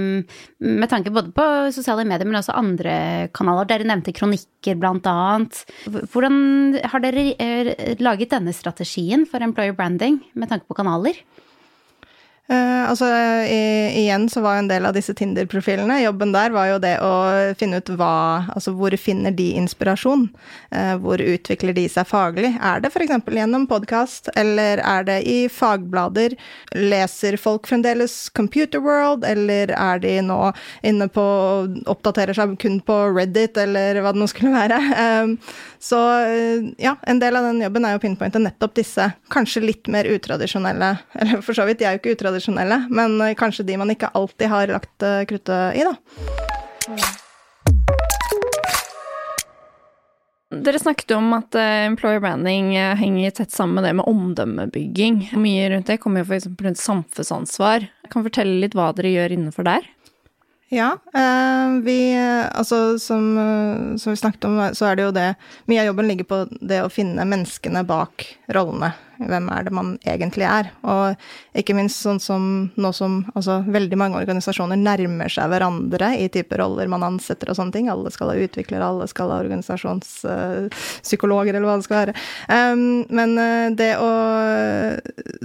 med 0.62 0.92
tanke 0.92 1.12
både 1.16 1.34
på 1.36 1.48
sosiale 1.76 2.06
medier, 2.06 2.30
men 2.30 2.40
også 2.44 2.56
andre 2.62 2.94
kanaler? 3.34 3.66
Dere 3.72 3.90
nevnte 3.90 4.14
kronikker, 4.16 4.78
blant 4.78 5.10
annet. 5.10 5.64
Hvordan 6.14 6.78
har 6.94 7.04
dere 7.04 7.98
laget 7.98 8.38
denne 8.38 8.54
strategien 8.54 9.26
for 9.26 9.42
employer 9.42 9.74
branding 9.74 10.22
med 10.38 10.54
tanke 10.54 10.70
på 10.70 10.78
kanaler? 10.78 11.18
Eh, 12.48 12.90
altså, 12.90 13.08
i, 13.44 14.04
igjen 14.06 14.30
så 14.32 14.40
var 14.40 14.56
jo 14.56 14.62
en 14.64 14.70
del 14.70 14.86
av 14.88 14.94
disse 14.96 15.12
Tinder-profilene, 15.18 15.98
jobben 16.06 16.32
der 16.32 16.54
var 16.56 16.70
jo 16.70 16.78
det 16.80 16.94
å 17.04 17.12
finne 17.60 17.82
ut 17.82 17.90
hva 18.00 18.14
Altså 18.54 18.72
hvor 18.78 18.94
finner 18.96 19.34
de 19.36 19.50
inspirasjon? 19.60 20.28
Uh, 20.72 20.96
hvor 21.04 21.20
utvikler 21.20 21.76
de 21.76 21.84
seg 21.92 22.08
faglig? 22.08 22.54
Er 22.64 22.80
det 22.84 22.94
f.eks. 22.94 23.12
gjennom 23.36 23.68
podkast, 23.68 24.32
eller 24.40 24.80
er 24.80 25.08
det 25.08 25.18
i 25.28 25.38
fagblader? 25.52 26.38
Leser 26.78 27.36
folk 27.42 27.68
fremdeles 27.68 28.16
Computer 28.38 28.80
World, 28.84 29.28
eller 29.28 29.74
er 29.76 30.04
de 30.04 30.16
nå 30.30 30.40
inne 30.88 31.10
på 31.12 31.28
Oppdaterer 31.92 32.38
seg 32.38 32.56
kun 32.62 32.80
på 32.88 33.02
Reddit, 33.12 33.60
eller 33.60 34.00
hva 34.02 34.16
det 34.16 34.24
nå 34.24 34.32
skulle 34.32 34.56
være? 34.56 34.82
Eh, 34.98 35.30
så 35.80 36.00
eh, 36.26 36.64
ja, 36.82 36.96
en 37.08 37.20
del 37.20 37.36
av 37.36 37.44
den 37.50 37.62
jobben 37.62 37.86
er 37.86 37.96
jo 37.96 38.02
å 38.16 38.42
nettopp 38.42 38.76
disse 38.80 39.12
kanskje 39.34 39.64
litt 39.66 39.88
mer 39.92 40.10
utradisjonelle 40.10 40.96
Eller 41.20 41.42
for 41.46 41.58
så 41.58 41.68
vidt, 41.68 41.80
de 41.80 41.88
er 41.88 41.96
jo 41.96 42.02
ikke 42.02 42.16
utradisjonelle, 42.18 42.84
men 42.90 43.20
eh, 43.22 43.36
kanskje 43.38 43.66
de 43.68 43.78
man 43.78 43.94
ikke 43.94 44.12
alltid 44.18 44.52
har 44.52 44.74
lagt 44.74 45.06
eh, 45.06 45.24
kruttet 45.30 45.78
i, 45.78 45.86
da. 45.88 45.96
Dere 50.48 50.80
snakket 50.80 51.12
om 51.12 51.34
at 51.36 51.58
employer 51.60 52.22
branding 52.24 52.72
henger 52.98 53.34
tett 53.36 53.52
sammen 53.52 53.76
med 53.78 53.84
det 53.84 53.92
med 54.00 54.08
omdømmebygging. 54.08 55.20
Mye 55.38 55.68
rundt 55.74 55.92
det 55.92 56.00
kommer 56.00 56.24
jo 56.24 56.30
f.eks. 56.30 56.48
rundt 56.64 56.80
samfunnsansvar. 56.80 57.84
Jeg 57.84 58.14
kan 58.14 58.24
fortelle 58.26 58.62
litt 58.64 58.78
hva 58.78 58.94
dere 58.96 59.12
gjør 59.12 59.36
innenfor 59.36 59.68
der? 59.68 59.90
Ja, 60.70 60.98
eh, 61.14 61.70
vi 61.84 62.18
Altså, 62.52 63.00
som, 63.00 63.38
eh, 63.38 63.98
som 63.98 64.12
vi 64.12 64.18
snakket 64.18 64.46
om, 64.46 64.74
så 64.74 64.86
er 64.86 64.96
det 64.96 65.04
jo 65.04 65.12
det 65.16 65.36
Mye 65.66 65.80
av 65.80 65.86
jobben 65.88 66.08
ligger 66.08 66.24
på 66.28 66.48
det 66.60 66.82
å 66.84 66.90
finne 66.92 67.26
menneskene 67.26 67.84
bak 67.88 68.38
rollene. 68.52 68.94
Hvem 69.18 69.50
er 69.50 69.64
det 69.64 69.72
man 69.74 69.98
egentlig 70.06 70.46
er? 70.46 70.72
Og 70.84 71.16
ikke 71.58 71.76
minst 71.76 72.02
sånn 72.04 72.20
som 72.22 72.72
nå 72.76 72.92
som 72.94 73.26
altså, 73.34 73.64
veldig 73.64 73.98
mange 73.98 74.18
organisasjoner 74.20 74.76
nærmer 74.78 75.30
seg 75.32 75.50
hverandre 75.50 76.18
i 76.20 76.28
type 76.30 76.58
roller 76.60 76.88
man 76.92 77.04
ansetter 77.04 77.50
og 77.50 77.56
sånne 77.58 77.72
ting. 77.74 77.90
Alle 77.90 78.12
skal 78.12 78.30
ha 78.32 78.36
utviklere, 78.36 78.86
alle 78.86 79.08
skal 79.08 79.30
ha 79.32 79.40
organisasjonspsykologer, 79.42 81.56
eller 81.56 81.68
hva 81.68 81.76
det 81.80 81.84
skal 81.88 81.98
være. 82.04 82.14
Men 83.10 83.38
eh, 83.40 83.70
det 83.80 83.98
å 84.04 84.10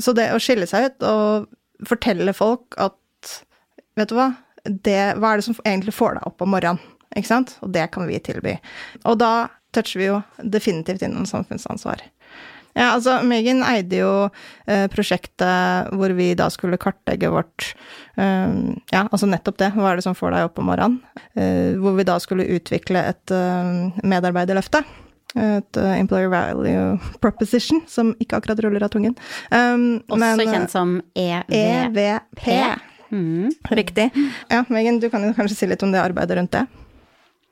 Så 0.02 0.12
det 0.18 0.34
å 0.34 0.42
skille 0.42 0.66
seg 0.66 0.84
ut 0.90 1.02
og 1.06 1.46
fortelle 1.86 2.32
folk 2.34 2.74
at 2.78 2.92
Vet 3.92 4.08
du 4.08 4.16
hva? 4.16 4.32
Det, 4.64 5.14
hva 5.19 5.33
er 5.33 5.40
det 5.40 5.47
som 5.49 5.59
egentlig 5.64 5.95
får 5.97 6.19
deg 6.19 6.28
opp 6.31 6.45
om 6.45 6.52
morgenen? 6.54 6.83
Ikke 7.12 7.28
sant? 7.28 7.57
Og 7.61 7.73
det 7.75 7.90
kan 7.92 8.07
vi 8.09 8.21
tilby. 8.25 8.57
Og 9.04 9.19
da 9.21 9.50
toucher 9.75 10.00
vi 10.00 10.09
jo 10.09 10.19
definitivt 10.42 11.04
innom 11.04 11.26
samfunnsansvar. 11.28 12.00
Ja, 12.73 12.95
altså 12.95 13.19
Megan 13.28 13.61
eide 13.69 13.99
jo 14.00 14.12
eh, 14.64 14.87
prosjektet 14.92 15.90
hvor 15.92 16.14
vi 16.16 16.31
da 16.38 16.47
skulle 16.52 16.81
kartlegge 16.81 17.28
vårt 17.33 17.75
eh, 18.16 18.54
Ja, 18.95 19.04
altså 19.04 19.28
nettopp 19.28 19.59
det. 19.61 19.73
Hva 19.76 19.90
er 19.90 20.00
det 20.00 20.07
som 20.07 20.16
får 20.16 20.33
deg 20.33 20.49
opp 20.49 20.61
om 20.62 20.71
morgenen? 20.71 21.02
Eh, 21.37 21.76
hvor 21.81 21.99
vi 21.99 22.09
da 22.09 22.16
skulle 22.23 22.49
utvikle 22.57 23.04
et 23.12 23.35
eh, 23.35 24.00
medarbeiderløfte. 24.09 24.81
Et 25.37 25.81
eh, 25.81 25.92
Employer 25.99 26.33
Value 26.33 26.97
Proposition, 27.21 27.85
som 27.88 28.14
ikke 28.21 28.40
akkurat 28.40 28.64
ruller 28.64 28.85
av 28.85 28.92
tungen. 28.92 29.14
Um, 29.52 30.00
Også 30.09 30.21
men, 30.25 30.42
kjent 30.49 30.73
som 30.73 30.97
EVP. 31.12 31.54
EVP. 31.61 32.49
Mm. 33.12 33.50
Riktig. 33.71 34.11
Ja, 34.49 34.64
Megan, 34.69 35.00
du 35.00 35.11
kan 35.11 35.25
jo 35.25 35.35
kanskje 35.37 35.57
si 35.57 35.69
litt 35.69 35.83
om 35.85 35.92
det 35.92 36.00
arbeidet 36.00 36.38
rundt 36.38 36.54
det? 36.57 36.64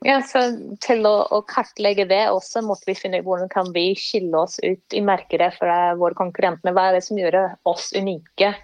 Ja, 0.06 0.16
så 0.24 0.40
Til 0.80 1.04
å, 1.04 1.12
å 1.28 1.42
kartlegge 1.44 2.06
det 2.08 2.22
også 2.32 2.62
måtte 2.64 2.88
vi 2.88 2.96
finne 2.96 3.20
ut 3.20 3.26
hvordan 3.26 3.50
kan 3.52 3.68
vi 3.74 3.90
skille 3.98 4.32
oss 4.40 4.56
ut 4.64 4.96
i 4.96 5.02
markedet 5.04 5.52
fra 5.58 5.92
våre 6.00 6.16
konkurrenter. 6.16 6.72
Hva 6.72 6.88
er 6.88 6.96
det 6.96 7.04
som 7.04 7.20
gjør 7.20 7.36
oss 7.68 7.90
unike? 7.92 8.54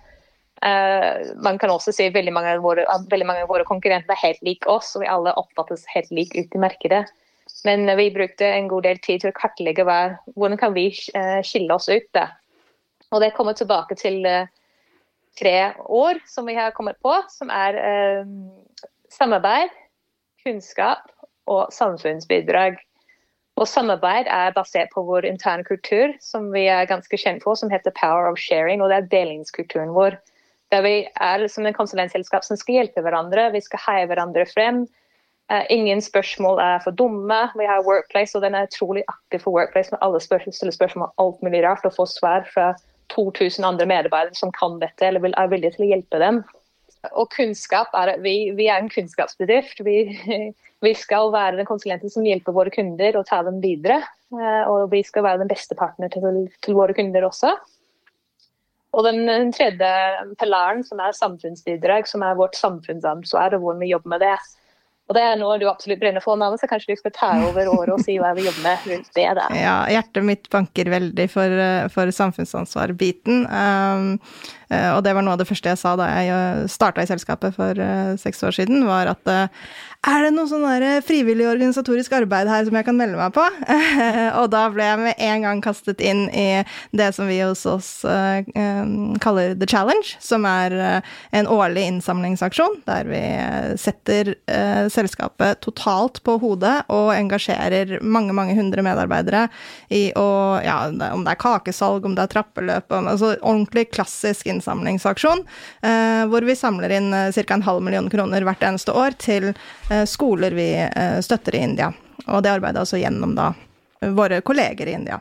Uh, 0.64 1.36
man 1.44 1.60
kan 1.60 1.68
også 1.68 1.92
si 1.92 2.08
veldig 2.08 2.32
mange, 2.32 2.54
av 2.56 2.64
våre, 2.64 2.86
at 2.88 3.04
veldig 3.12 3.28
mange 3.28 3.44
av 3.44 3.52
våre 3.52 3.66
konkurrenter 3.68 4.16
er 4.16 4.22
helt 4.22 4.40
like 4.46 4.70
oss, 4.72 4.94
og 4.96 5.04
vi 5.04 5.12
alle 5.12 5.36
oppfattes 5.36 5.84
helt 5.92 6.08
like 6.16 6.32
ut 6.32 6.56
i 6.56 6.62
markedet. 6.62 7.04
Men 7.68 7.84
eh, 7.88 7.98
vi 7.98 8.08
brukte 8.14 8.48
en 8.48 8.68
god 8.68 8.86
del 8.88 8.98
tid 9.04 9.22
til 9.22 9.30
å 9.32 9.36
kartlegge 9.36 9.84
hva, 9.84 10.00
hvordan 10.34 10.58
kan 10.60 10.72
vi 10.76 10.88
kan 10.96 11.44
skille 11.44 11.76
oss 11.76 11.90
ut. 11.92 12.08
Da. 12.16 12.30
Og 13.12 13.20
det 13.22 13.34
kommer 13.36 13.56
tilbake 13.56 13.96
til 14.00 14.24
eh, 14.28 14.48
tre 15.38 15.72
år 15.84 16.20
som 16.28 16.46
vi 16.48 16.56
har 16.56 16.74
kommet 16.76 16.98
på, 17.04 17.14
som 17.32 17.50
er 17.52 17.78
eh, 17.80 18.28
samarbeid, 19.12 19.72
kunnskap 20.44 21.08
og 21.50 21.72
samfunnsbidrag. 21.74 22.78
Og 23.56 23.68
samarbeid 23.68 24.28
er 24.28 24.52
basert 24.56 24.90
på 24.92 25.02
vår 25.06 25.24
interne 25.28 25.64
kultur, 25.64 26.12
som 26.20 26.50
vi 26.52 26.66
er 26.68 26.88
ganske 26.88 27.16
kjent 27.16 27.44
for, 27.44 27.56
som 27.56 27.72
heter 27.72 27.94
Power 27.96 28.28
of 28.28 28.40
Sharing, 28.40 28.82
og 28.82 28.92
det 28.92 28.98
er 28.98 29.12
delingskulturen 29.14 29.94
vår. 29.96 30.18
Der 30.74 30.82
vi 30.84 30.96
er 31.22 31.46
som 31.48 31.66
en 31.66 31.76
konsulentselskap 31.76 32.44
som 32.44 32.58
skal 32.58 32.80
hjelpe 32.80 33.04
hverandre, 33.04 33.48
vi 33.54 33.62
skal 33.64 33.80
heie 33.86 34.08
hverandre 34.10 34.44
frem. 34.50 34.84
Uh, 35.46 35.62
ingen 35.70 36.02
spørsmål 36.02 36.58
er 36.58 36.80
for 36.82 36.90
dumme. 36.90 37.38
Vi 37.56 37.68
har 37.70 37.86
Workplace, 37.86 38.34
og 38.36 38.42
den 38.42 38.58
er 38.58 38.66
utrolig 38.66 39.04
aktiv 39.08 39.44
for 39.44 39.54
Workplace, 39.54 39.94
med 39.94 40.02
alle 40.02 40.20
spør 40.20 40.42
stiller 40.50 40.74
spørsmål 40.74 41.06
om 41.06 41.24
alt 41.24 41.42
mulig 41.46 41.62
rart, 41.64 41.86
og 41.86 41.94
får 41.96 42.10
svar 42.12 42.48
fra 42.52 42.72
2000 43.16 43.66
andre 43.66 43.88
medarbeidere 43.88 44.38
som 44.38 44.52
kan 44.54 44.78
dette, 44.82 45.08
eller 45.08 45.24
er 45.32 45.50
villige 45.52 45.76
til 45.76 45.86
å 45.86 45.90
hjelpe 45.94 46.20
dem. 46.22 46.42
Og 47.14 47.30
kunnskap 47.34 47.94
er 47.96 48.16
vi, 48.22 48.52
vi 48.56 48.68
er 48.70 48.82
en 48.82 48.90
kunnskapsbedrift. 48.92 49.82
Vi, 49.86 49.98
vi 50.86 50.92
skal 50.98 51.32
være 51.34 51.60
den 51.60 51.68
konsulenten 51.68 52.12
som 52.12 52.26
hjelper 52.26 52.56
våre 52.56 52.72
kunder 52.74 53.18
og 53.18 53.26
ta 53.28 53.42
dem 53.46 53.60
videre. 53.64 54.02
Eh, 54.34 54.62
Og 54.72 54.90
vi 54.92 55.02
skal 55.06 55.26
være 55.26 55.44
den 55.44 55.50
beste 55.50 55.78
partner 55.78 56.12
til, 56.12 56.46
til 56.64 56.78
våre 56.78 56.96
kunder 56.96 57.28
også. 57.28 57.54
Og 58.96 59.04
den, 59.04 59.26
den 59.28 59.50
tredje 59.52 59.88
pilaren, 60.40 60.82
som 60.86 61.00
er 61.04 61.16
samfunnsbidrag, 61.16 62.06
som 62.08 62.22
er 62.24 62.38
vårt 62.38 62.56
samfunnsansvar, 62.56 63.54
og 63.54 63.64
hvordan 63.64 63.82
vi 63.84 63.90
jobber 63.92 64.14
med 64.14 64.24
det. 64.24 64.36
Og 65.06 65.14
det 65.14 65.22
er 65.22 65.36
noe 65.38 65.54
du 65.62 65.68
absolutt 65.70 66.00
brenner 66.02 66.22
for, 66.24 66.38
Nanne, 66.38 66.58
så 66.58 66.66
kanskje 66.66 66.96
du 66.96 66.98
skal 66.98 67.14
ta 67.14 67.28
over 67.46 67.68
året 67.70 67.94
og 67.94 68.02
si 68.02 68.16
hva 68.18 68.32
vi 68.34 68.46
jobber 68.48 68.64
med 68.64 68.88
rundt 68.90 69.10
det. 69.14 69.28
da. 69.38 69.46
Ja, 69.54 69.76
hjertet 69.94 70.26
mitt 70.26 70.50
banker 70.50 70.90
veldig 70.90 71.28
for, 71.30 71.58
eh, 71.66 71.86
for 71.94 72.10
samfunnsansvar-biten. 72.10 73.44
Um, 73.46 74.08
og 74.70 75.00
det 75.06 75.12
var 75.14 75.22
noe 75.22 75.36
av 75.36 75.42
det 75.42 75.48
første 75.48 75.70
jeg 75.72 75.78
sa 75.78 75.94
da 75.98 76.08
jeg 76.10 76.70
starta 76.72 77.04
i 77.04 77.10
selskapet 77.10 77.54
for 77.54 77.78
seks 78.18 78.42
år 78.46 78.56
siden, 78.56 78.86
var 78.88 79.12
at 79.12 79.30
er 80.06 80.22
det 80.22 80.32
noe 80.36 80.46
sånn 80.46 80.66
frivillig 81.06 81.46
organisatorisk 81.48 82.12
arbeid 82.18 82.46
her 82.50 82.66
som 82.66 82.76
jeg 82.78 82.86
kan 82.86 82.98
melde 82.98 83.18
meg 83.18 83.32
på? 83.34 83.42
og 84.40 84.48
da 84.52 84.62
ble 84.70 84.86
jeg 84.86 85.00
med 85.02 85.22
en 85.28 85.46
gang 85.46 85.62
kastet 85.64 86.02
inn 86.04 86.26
i 86.30 86.62
det 86.94 87.08
som 87.16 87.26
vi 87.30 87.40
hos 87.42 87.64
oss 87.66 87.90
kaller 88.04 89.56
The 89.58 89.68
Challenge, 89.70 90.16
som 90.22 90.46
er 90.46 90.76
en 91.34 91.50
årlig 91.50 91.86
innsamlingsaksjon 91.90 92.80
der 92.86 93.10
vi 93.10 93.22
setter 93.82 94.34
selskapet 94.92 95.62
totalt 95.66 96.22
på 96.26 96.36
hodet 96.42 96.76
og 96.92 97.12
engasjerer 97.16 97.98
mange, 98.02 98.34
mange 98.36 98.54
hundre 98.58 98.84
medarbeidere 98.86 99.46
i 99.90 100.08
å 100.16 100.26
Ja, 100.66 100.86
om 101.12 101.22
det 101.26 101.34
er 101.34 101.40
kakesalg, 101.40 102.06
om 102.06 102.14
det 102.16 102.24
er 102.24 102.30
trappeløp, 102.32 102.92
altså 102.96 103.34
ordentlig 103.36 103.88
klassisk 103.92 104.48
innsamlingsaksjon, 104.56 105.44
hvor 106.32 106.46
vi 106.48 106.56
samler 106.58 106.96
inn 106.96 107.12
ca. 107.12 107.44
en 107.54 107.64
halv 107.66 107.84
million 107.84 108.08
kroner 108.10 108.44
hvert 108.46 108.64
eneste 108.66 108.94
år 108.96 109.14
til 109.20 109.52
Eh, 109.90 110.04
skoler 110.04 110.50
vi 110.50 110.90
eh, 110.96 111.20
støtter 111.20 111.54
i 111.54 111.58
India. 111.58 111.92
Og 112.26 112.42
det 112.42 112.50
arbeider 112.50 112.82
altså 112.82 112.98
gjennom 112.98 113.36
da 113.36 113.52
våre 114.00 114.40
kolleger 114.40 114.86
i 114.86 114.96
India. 114.98 115.20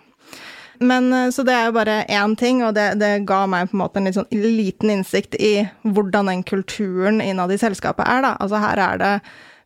Men 0.79 1.13
eh, 1.13 1.29
Så 1.29 1.43
det 1.43 1.53
er 1.53 1.67
jo 1.69 1.77
bare 1.77 2.03
én 2.03 2.35
ting, 2.35 2.63
og 2.65 2.73
det, 2.75 2.95
det, 2.99 3.25
ga 3.29 3.45
meg 3.47 3.69
på 3.69 3.77
en 3.77 3.83
måte 3.83 4.01
en 4.01 4.09
litt 4.09 4.17
sånn 4.17 4.31
liten 4.31 4.93
innsikt 4.97 5.37
i 5.39 5.67
hvordan 5.83 6.31
den 6.31 6.45
kulturen 6.47 7.21
innad 7.21 7.53
i 7.53 7.59
selskapet 7.61 8.07
er, 8.07 8.23
da. 8.25 8.37
Altså 8.39 8.63
her 8.63 8.81
er 8.89 9.03
det 9.03 9.13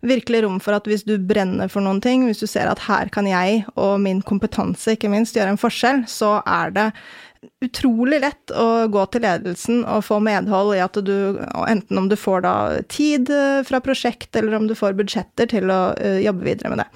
virkelig 0.10 0.46
rom 0.46 0.60
for 0.64 0.78
at 0.78 0.86
hvis 0.88 1.04
du 1.04 1.18
brenner 1.20 1.68
for 1.72 1.84
noen 1.84 2.00
ting, 2.04 2.24
hvis 2.28 2.40
du 2.40 2.48
ser 2.48 2.70
at 2.72 2.86
her 2.88 3.10
kan 3.12 3.28
jeg 3.28 3.66
og 3.76 3.98
min 4.00 4.22
kompetanse 4.24 4.96
ikke 4.96 5.12
minst 5.12 5.36
gjøre 5.36 5.56
en 5.56 5.60
forskjell, 5.60 6.06
så 6.08 6.38
er 6.48 6.72
det 6.76 6.86
utrolig 7.60 8.22
lett 8.24 8.54
å 8.56 8.88
gå 8.88 9.02
til 9.12 9.26
ledelsen 9.26 9.82
og 9.84 10.06
få 10.08 10.22
medhold 10.24 10.78
i 10.78 10.84
at 10.84 10.96
du, 11.04 11.40
enten 11.68 12.00
om 12.00 12.08
du 12.08 12.16
får 12.20 12.46
da 12.46 12.54
tid 12.88 13.32
eh, 13.36 13.60
fra 13.68 13.82
prosjekt, 13.84 14.32
eller 14.40 14.56
om 14.56 14.68
du 14.70 14.76
får 14.80 14.96
budsjetter 14.96 15.50
til 15.52 15.68
å 15.74 15.80
uh, 16.00 16.20
jobbe 16.24 16.48
videre 16.48 16.72
med 16.72 16.82
det. 16.84 16.88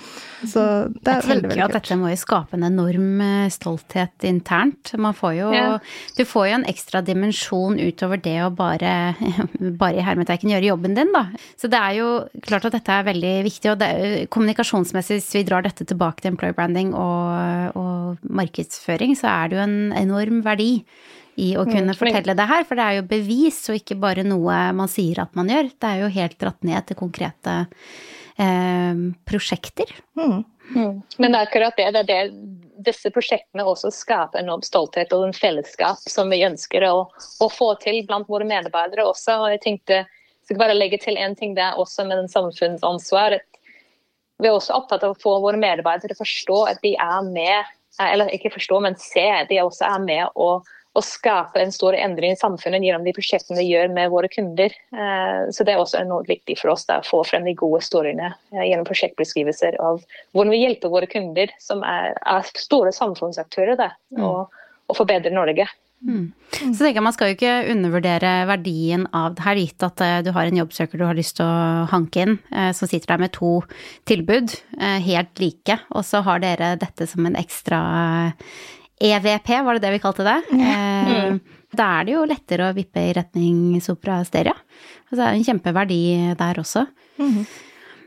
Så 0.43 0.63
det 1.03 1.11
er 1.11 1.23
veldig, 1.23 1.27
veldig 1.27 1.27
kult. 1.27 1.31
Jeg 1.31 1.41
tenker 1.43 1.65
at 1.65 1.75
dette 1.77 1.97
må 1.99 2.11
jo 2.11 2.19
skape 2.19 2.57
en 2.57 2.65
enorm 2.67 3.23
eh, 3.23 3.51
stolthet 3.51 4.27
internt. 4.27 4.93
Man 4.99 5.15
får 5.15 5.35
jo 5.37 5.51
ja. 5.55 5.67
Du 6.17 6.23
får 6.27 6.47
jo 6.47 6.55
en 6.57 6.65
ekstra 6.67 7.01
dimensjon 7.05 7.77
utover 7.79 8.19
det 8.23 8.37
å 8.45 8.49
bare, 8.55 8.93
bare 9.81 9.99
i 9.99 10.05
hermeteiken 10.05 10.51
gjøre 10.51 10.71
jobben 10.71 10.95
din, 10.95 11.11
da. 11.15 11.25
Så 11.59 11.67
det 11.71 11.79
er 11.79 11.99
jo 11.99 12.09
klart 12.47 12.69
at 12.69 12.77
dette 12.77 12.95
er 12.95 13.07
veldig 13.07 13.33
viktig, 13.49 13.71
og 13.73 13.83
det, 13.83 13.91
kommunikasjonsmessig, 14.33 15.19
hvis 15.19 15.31
vi 15.35 15.45
drar 15.47 15.67
dette 15.67 15.87
tilbake 15.87 16.23
til 16.23 16.33
employer 16.33 16.55
branding 16.55 16.95
og, 16.95 17.79
og 17.79 18.31
markedsføring, 18.39 19.15
så 19.19 19.31
er 19.31 19.51
det 19.51 19.59
jo 19.59 19.63
en 19.67 19.77
enorm 19.99 20.43
verdi 20.45 20.52
i 20.61 21.53
å 21.57 21.63
mm, 21.65 21.71
kunne 21.71 21.95
fortelle 21.97 22.35
det 22.37 22.45
her, 22.49 22.65
for 22.67 22.77
det 22.77 22.85
er 22.85 22.97
jo 22.99 23.07
bevis 23.09 23.57
og 23.71 23.79
ikke 23.79 23.97
bare 24.01 24.25
noe 24.27 24.57
man 24.77 24.91
sier 24.91 25.23
at 25.23 25.33
man 25.37 25.49
gjør. 25.49 25.71
Det 25.73 25.89
er 25.89 26.03
jo 26.03 26.11
helt 26.13 26.37
dratt 26.41 26.67
ned 26.67 26.85
til 26.89 26.99
konkrete 26.99 27.55
eh, 28.37 28.99
prosjekter. 29.25 29.95
Mm. 30.19 30.43
Mm. 30.75 31.01
Men 31.17 31.35
akkurat 31.35 31.77
det, 31.77 31.89
det 31.95 32.03
er 32.03 32.11
det 32.11 32.21
disse 32.83 33.11
prosjektene 33.13 33.65
også 33.67 33.91
skaper 33.93 34.41
enorm 34.41 34.63
stolthet 34.65 35.13
og 35.15 35.27
en 35.27 35.35
fellesskap 35.35 36.01
som 36.09 36.31
vi 36.33 36.43
ønsker 36.45 36.85
å, 36.87 37.05
å, 37.13 37.47
få 37.51 37.73
til 37.83 38.01
blant 38.07 38.29
våre 38.29 38.47
medarbeidere 38.47 39.05
også. 39.07 39.39
Og 39.43 39.53
jeg 39.55 39.63
tenkte 39.65 40.03
jeg 40.03 40.51
skal 40.51 40.59
bare 40.59 40.75
legge 40.75 40.99
til 40.99 41.15
en 41.15 41.37
ting 41.39 41.53
der 41.55 41.77
også 41.79 42.03
med 42.07 42.19
den 42.19 42.27
samfunnsansvaret. 42.31 43.45
Vi 44.41 44.49
er 44.49 44.55
også 44.57 44.75
opptatt 44.75 45.05
av 45.05 45.13
å 45.13 45.21
få 45.21 45.37
våre 45.39 45.59
medarbeidere 45.61 46.11
til 46.11 46.17
å 46.17 46.23
forstå 46.23 46.57
at 46.73 46.81
de 46.83 46.97
er 46.99 47.29
med, 47.29 47.69
eller 48.01 48.31
ikke 48.33 48.53
forstå, 48.53 48.79
men 48.85 48.95
se, 49.01 49.25
de 49.49 49.59
også 49.61 49.85
er 49.87 49.99
med 50.03 50.39
å, 50.39 50.47
å 50.93 51.03
skape 51.05 51.61
en 51.61 51.73
stor 51.73 51.95
endring 51.97 52.35
i 52.35 52.39
samfunnet 52.39 52.85
gjennom 52.85 53.05
de 53.05 53.13
prosjektene 53.15 53.59
vi 53.59 53.69
gjør 53.71 53.93
med 53.93 54.11
våre 54.13 54.29
kunder. 54.33 54.73
Eh, 54.93 55.43
så 55.53 55.65
Det 55.65 55.75
er 55.75 55.81
også 55.81 56.03
noe 56.09 56.25
viktig 56.27 56.57
for 56.61 56.73
oss 56.73 56.87
da, 56.89 56.99
å 57.01 57.07
få 57.07 57.23
frem 57.29 57.45
de 57.47 57.55
gode 57.57 57.83
historiene 57.83 58.33
eh, 58.53 58.65
gjennom 58.69 58.87
prosjektbeskrivelser 58.89 59.79
av 59.81 60.01
hvordan 60.33 60.53
vi 60.55 60.63
hjelper 60.63 60.93
våre 60.93 61.09
kunder, 61.09 61.53
som 61.61 61.85
er, 61.87 62.17
er 62.25 62.51
store 62.57 62.93
samfunnsaktører, 62.95 63.77
da, 63.79 63.93
mm. 64.15 64.25
og, 64.27 64.61
og 64.89 64.99
forbedrer 64.99 65.35
Norge. 65.35 65.69
Mm. 66.03 66.25
Så 66.53 66.83
tenker 66.83 66.99
jeg 66.99 67.05
Man 67.05 67.15
skal 67.15 67.29
jo 67.29 67.35
ikke 67.37 67.53
undervurdere 67.71 68.33
verdien 68.49 69.07
av 69.15 69.37
det 69.37 69.45
her, 69.45 69.61
gitt 69.61 69.85
at 69.87 70.03
eh, 70.03 70.19
du 70.25 70.33
har 70.35 70.49
en 70.49 70.59
jobbsøker 70.59 70.99
du 70.99 71.07
har 71.07 71.17
lyst 71.17 71.37
til 71.39 71.47
å 71.47 71.87
hanke 71.91 72.25
inn, 72.25 72.37
som 72.75 72.89
sitter 72.89 73.15
der 73.15 73.23
med 73.23 73.33
to 73.35 73.55
tilbud, 74.09 74.53
helt 75.07 75.41
like, 75.41 75.79
og 75.95 76.05
så 76.05 76.21
har 76.27 76.43
dere 76.43 76.75
dette 76.81 77.07
som 77.09 77.25
en 77.27 77.39
ekstra 77.39 77.81
EVP, 79.03 79.49
var 79.63 79.75
det 79.75 79.83
det 79.83 79.91
vi 79.97 80.01
kalte 80.03 80.25
det? 80.27 80.39
Eh, 80.53 81.11
mm. 81.33 81.39
Da 81.73 81.89
er 81.97 82.07
det 82.07 82.13
jo 82.13 82.25
lettere 82.29 82.69
å 82.69 82.75
vippe 82.75 83.01
i 83.01 83.13
retning 83.17 83.81
Sopra 83.81 84.19
Steria. 84.27 84.53
Altså 85.09 85.19
det 85.19 85.25
er 85.25 85.37
en 85.37 85.47
kjempeverdi 85.47 86.01
der 86.39 86.59
også. 86.61 86.85
Mm. 87.17 87.41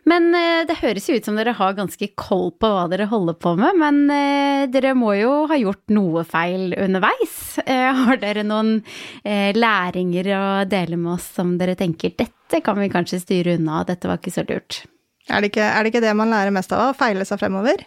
Men 0.07 0.29
eh, 0.39 0.63
det 0.69 0.79
høres 0.79 1.09
jo 1.11 1.17
ut 1.19 1.27
som 1.27 1.39
dere 1.39 1.57
har 1.59 1.77
ganske 1.77 2.09
koll 2.19 2.53
på 2.55 2.71
hva 2.71 2.87
dere 2.93 3.09
holder 3.11 3.37
på 3.43 3.57
med. 3.59 3.79
Men 3.81 4.03
eh, 4.15 4.67
dere 4.71 4.95
må 4.99 5.17
jo 5.19 5.33
ha 5.51 5.59
gjort 5.59 5.83
noe 5.95 6.23
feil 6.29 6.77
underveis. 6.79 7.37
Har 7.67 8.21
dere 8.23 8.45
noen 8.47 8.79
læringer 9.25 10.29
å 10.37 10.45
dele 10.69 10.99
med 11.01 11.17
oss 11.17 11.27
som 11.39 11.57
dere 11.59 11.75
tenker 11.79 12.15
dette 12.15 12.61
kan 12.63 12.79
vi 12.79 12.91
kanskje 12.93 13.23
styre 13.23 13.57
unna, 13.59 13.81
dette 13.89 14.07
var 14.07 14.21
ikke 14.21 14.35
så 14.35 14.45
lurt? 14.47 14.85
Er 15.27 15.43
det 15.43 15.51
ikke, 15.51 15.67
er 15.67 15.83
det, 15.83 15.91
ikke 15.91 16.05
det 16.05 16.15
man 16.15 16.31
lærer 16.31 16.55
mest 16.55 16.71
av, 16.75 16.93
å 16.93 16.97
feile 16.97 17.27
seg 17.27 17.41
fremover? 17.41 17.83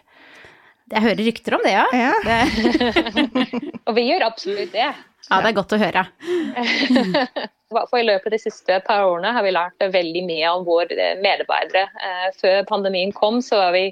Jeg 0.89 1.05
hører 1.05 1.21
rykter 1.21 1.55
om 1.55 1.63
det, 1.63 1.75
ja. 1.75 1.85
ja. 1.93 2.13
Det. 2.25 2.89
og 3.87 3.95
vi 3.95 4.07
gjør 4.09 4.25
absolutt 4.27 4.73
det. 4.73 4.89
Ja, 5.27 5.41
det 5.43 5.51
er 5.51 5.57
godt 5.57 5.75
å 5.75 5.79
høre. 5.81 6.05
For 7.69 7.99
I 7.99 8.05
løpet 8.07 8.31
av 8.31 8.33
de 8.33 8.41
siste 8.41 8.79
par 8.85 9.05
årene 9.05 9.33
har 9.35 9.45
vi 9.45 9.53
lært 9.53 9.89
veldig 9.93 10.23
mye 10.25 10.53
om 10.57 10.63
våre 10.65 11.09
medarbeidere. 11.21 11.85
Eh, 12.01 12.29
før 12.39 12.63
pandemien 12.69 13.11
kom, 13.13 13.43
så 13.45 13.59
var 13.59 13.75
vi 13.75 13.91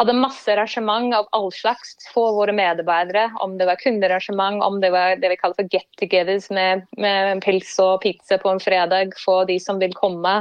hadde 0.00 0.16
masse 0.16 0.48
arrangement 0.50 1.14
av 1.14 1.28
all 1.36 1.52
slags 1.54 1.94
for 2.10 2.34
våre 2.34 2.54
medarbeidere. 2.56 3.28
Om 3.44 3.54
det 3.60 3.68
var 3.68 3.78
kundearrangement, 3.78 4.64
om 4.64 4.80
det 4.82 4.90
var 4.90 5.14
det 5.20 5.30
vi 5.30 5.38
kaller 5.38 5.58
for 5.60 5.70
get-togethers 5.70 6.50
med, 6.50 6.86
med, 6.96 7.44
pils 7.44 7.76
og 7.82 8.00
pizza 8.02 8.40
på 8.42 8.50
en 8.50 8.62
fredag 8.62 9.14
for 9.20 9.46
de 9.46 9.60
som 9.62 9.78
vil 9.82 9.94
komme. 9.94 10.40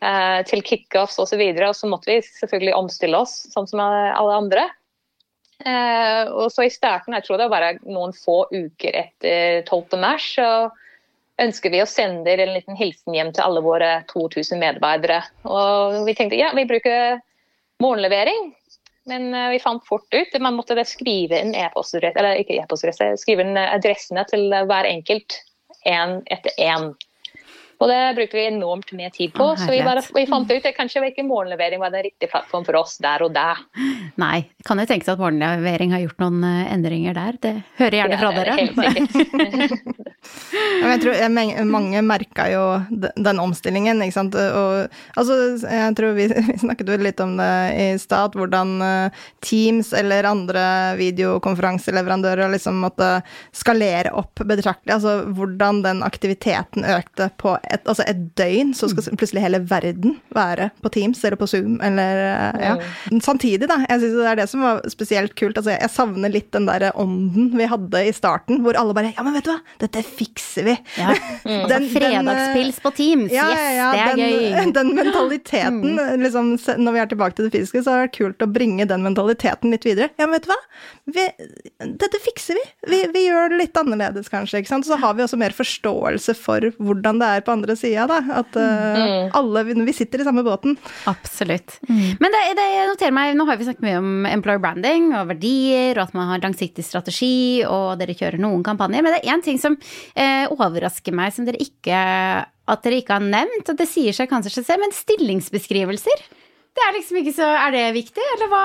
Eh, 0.00 0.40
til 0.48 0.62
kickoffs 0.64 1.20
osv. 1.20 1.42
Og, 1.44 1.58
så 1.60 1.68
og 1.68 1.76
så 1.76 1.88
måtte 1.92 2.08
vi 2.08 2.20
selvfølgelig 2.24 2.76
omstille 2.78 3.18
oss, 3.20 3.42
sånn 3.52 3.68
som 3.68 3.82
alle 3.84 4.36
andre. 4.42 4.66
Eh, 5.60 6.28
og 6.32 6.48
så 6.52 6.64
I 6.64 6.72
starten, 6.72 7.14
jeg 7.16 7.26
tror 7.26 7.40
det 7.40 7.48
var 7.50 7.56
bare 7.56 7.90
noen 7.92 8.14
få 8.16 8.44
uker 8.52 8.96
etter 8.96 9.60
12. 9.66 9.98
mars, 10.00 10.28
så 10.38 10.70
ønsker 11.40 11.72
vi 11.72 11.82
å 11.82 11.88
sende 11.88 12.32
en 12.32 12.54
liten 12.54 12.76
hilsen 12.76 13.16
hjem 13.16 13.32
til 13.36 13.44
alle 13.44 13.62
våre 13.64 13.90
2000 14.12 14.60
medarbeidere. 14.60 15.20
Og 15.48 16.00
vi 16.08 16.16
tenkte 16.16 16.40
ja, 16.40 16.52
vi 16.56 16.68
bruker 16.68 17.20
morgenlevering, 17.80 18.50
men 19.10 19.30
eh, 19.34 19.50
vi 19.56 19.62
fant 19.62 19.84
fort 19.88 20.08
ut 20.14 20.34
at 20.34 20.42
man 20.44 20.56
måtte 20.56 20.78
skrive 20.88 21.42
inn 21.42 21.54
e-postadresse, 21.56 22.20
eller 22.20 22.40
ikke 22.40 22.56
e-postadresse, 22.60 23.12
skrive 23.20 23.44
inn 23.44 23.60
adressene 23.60 24.24
til 24.32 24.48
hver 24.48 24.88
enkelt 24.88 25.40
én 25.88 26.20
etter 26.32 26.56
én. 26.60 26.92
Og 27.80 27.88
det 27.88 28.00
brukte 28.16 28.36
vi 28.36 28.44
enormt 28.50 28.92
mye 28.92 29.08
tid 29.14 29.32
på. 29.32 29.46
så 29.56 29.70
vi, 29.70 29.80
bare, 29.84 30.02
vi, 30.14 30.26
fant 30.28 30.50
ut 30.50 30.66
at 30.68 30.76
kanskje 30.76 31.00
ikke 31.08 31.24
morgenlevering 31.24 31.80
var 31.80 31.94
den 31.94 32.04
riktige 32.04 32.28
plattformen 32.28 32.66
for 32.68 32.76
oss 32.82 32.98
der 33.00 33.24
og 33.24 33.32
da. 33.32 33.54
Nei, 34.20 34.50
kan 34.68 34.82
jo 34.82 34.84
tenke 34.88 35.06
seg 35.06 35.16
at 35.16 35.22
morgenlevering 35.22 35.94
har 35.96 36.04
gjort 36.04 36.20
noen 36.20 36.44
eh, 36.44 36.72
endringer 36.74 37.16
der. 37.16 37.38
Det 37.40 37.54
hører 37.80 37.96
gjerne 38.02 38.18
fra 38.20 38.32
dere. 38.36 38.56
Helt 38.60 38.76
sikkert. 38.76 40.04
jeg 40.90 41.00
tror 41.06 41.16
jeg, 41.16 41.64
mange 41.70 42.02
merka 42.04 42.50
jo 42.52 42.64
den 42.90 43.40
omstillingen, 43.40 44.04
ikke 44.04 44.18
sant. 44.18 44.36
Og, 44.36 45.00
altså, 45.16 45.38
jeg 45.64 45.96
tror 45.96 46.12
vi, 46.18 46.28
vi 46.50 46.58
snakket 46.60 46.92
jo 46.92 47.00
litt 47.00 47.24
om 47.24 47.32
det 47.40 47.50
i 47.80 47.88
stad, 48.02 48.36
hvordan 48.36 48.76
eh, 48.84 49.24
Teams 49.40 49.94
eller 49.96 50.28
andre 50.28 50.66
videokonferanseleverandører 51.00 52.52
liksom 52.52 52.84
måtte 52.84 53.08
skalere 53.56 54.12
opp 54.20 54.44
betraktelig. 54.44 54.98
Altså 54.98 55.16
hvordan 55.32 55.80
den 55.86 56.04
aktiviteten 56.04 56.84
økte 56.84 57.32
på 57.40 57.56
et, 57.74 57.86
altså 57.88 58.04
et 58.08 58.20
døgn, 58.38 58.72
så 58.76 58.88
skal 58.90 59.16
plutselig 59.18 59.44
hele 59.44 59.62
verden 59.70 60.16
være 60.34 60.70
på 60.82 60.92
Teams 60.94 61.22
eller 61.24 61.38
på 61.40 61.48
Zoom 61.50 61.78
eller 61.84 62.22
eh, 62.26 62.64
ja. 62.66 62.74
Samtidig, 63.22 63.68
da. 63.70 63.80
Jeg 63.88 64.02
syns 64.02 64.16
det 64.18 64.28
er 64.30 64.40
det 64.40 64.48
som 64.50 64.64
var 64.64 64.82
spesielt 64.92 65.34
kult. 65.38 65.58
Altså, 65.58 65.74
jeg 65.74 65.92
savner 65.92 66.32
litt 66.32 66.50
den 66.54 66.68
derre 66.68 66.92
ånden 66.98 67.50
vi 67.58 67.68
hadde 67.70 68.04
i 68.06 68.12
starten, 68.16 68.60
hvor 68.64 68.78
alle 68.78 68.96
bare 68.96 69.12
Ja, 69.16 69.24
men 69.26 69.34
vet 69.36 69.46
du 69.46 69.52
hva, 69.52 69.58
dette 69.82 70.02
fikser 70.06 70.68
vi. 70.68 70.76
Ja. 70.98 71.14
Mm. 71.44 71.66
Den, 71.70 71.86
Fredagspils 71.90 72.78
på 72.82 72.90
Teams, 72.96 73.32
ja, 73.32 73.46
yes, 73.52 73.60
ja, 73.76 73.88
det 73.94 74.00
er 74.00 74.18
den, 74.18 74.20
gøy. 74.20 74.72
Den 74.78 74.92
mentaliteten, 74.96 75.96
mm. 75.96 76.22
liksom, 76.22 76.52
når 76.82 76.96
vi 76.96 77.02
er 77.02 77.10
tilbake 77.10 77.36
til 77.36 77.48
det 77.48 77.54
fysiske, 77.54 77.82
så 77.86 77.94
er 77.94 78.06
det 78.06 78.14
kult 78.16 78.44
å 78.44 78.48
bringe 78.50 78.86
den 78.88 79.04
mentaliteten 79.04 79.72
litt 79.74 79.86
videre. 79.86 80.10
Ja, 80.20 80.26
men 80.26 80.38
vet 80.38 80.46
du 80.46 80.52
hva, 80.52 80.58
vi, 81.10 81.26
dette 82.00 82.20
fikser 82.22 82.58
vi. 82.58 82.64
vi. 82.90 83.00
vi. 83.14 83.24
gjør 83.28 83.52
det 83.52 83.60
litt 83.60 83.80
annerledes, 83.80 84.30
kanskje. 84.32 84.62
Så 84.66 84.98
har 85.00 85.16
vi 85.16 85.24
også 85.24 85.38
mer 85.40 85.54
forståelse 85.54 86.34
for 86.38 86.70
hvordan 86.80 87.20
det 87.20 87.28
er 87.36 87.44
på 87.46 87.54
andre 87.54 87.59
sida, 87.78 88.06
da. 88.10 88.20
At 88.40 88.56
uh, 88.56 89.30
alle 89.36 89.64
vi 89.68 89.94
sitter 89.96 90.22
i 90.22 90.26
samme 90.26 90.44
båten. 90.46 90.76
Absolutt. 91.10 91.78
Mm. 91.88 92.16
Men 92.22 92.36
det, 92.36 92.42
det 92.58 92.68
noterer 92.90 93.16
meg, 93.16 93.34
nå 93.38 93.46
har 93.48 93.60
vi 93.60 93.68
snakket 93.68 93.86
mye 93.86 94.00
om 94.00 94.28
employer 94.30 94.62
branding 94.62 95.10
og 95.18 95.30
verdier, 95.34 95.98
og 95.98 96.08
at 96.08 96.16
man 96.16 96.32
har 96.32 96.44
langsiktig 96.44 96.84
strategi, 96.86 97.62
og 97.66 98.00
dere 98.00 98.16
kjører 98.16 98.40
noen 98.42 98.64
kampanjer. 98.66 99.04
Men 99.04 99.16
det 99.16 99.22
er 99.22 99.34
én 99.34 99.44
ting 99.44 99.60
som 99.60 99.78
eh, 100.14 100.46
overrasker 100.50 101.14
meg, 101.16 101.34
som 101.36 101.48
dere 101.48 101.60
ikke 101.62 102.00
at 102.70 102.84
dere 102.86 103.00
ikke 103.00 103.16
har 103.16 103.24
nevnt, 103.24 103.72
og 103.72 103.78
det 103.78 103.88
sier 103.90 104.14
seg 104.14 104.30
kanskje 104.30 104.62
selv, 104.62 104.84
men 104.84 104.94
stillingsbeskrivelser. 104.94 106.28
Det 106.80 106.86
er 106.86 106.94
liksom 106.96 107.18
ikke 107.20 107.34
så 107.36 107.46
Er 107.60 107.74
det 107.74 107.82
viktig, 107.92 108.26
eller 108.34 108.48
hva 108.48 108.62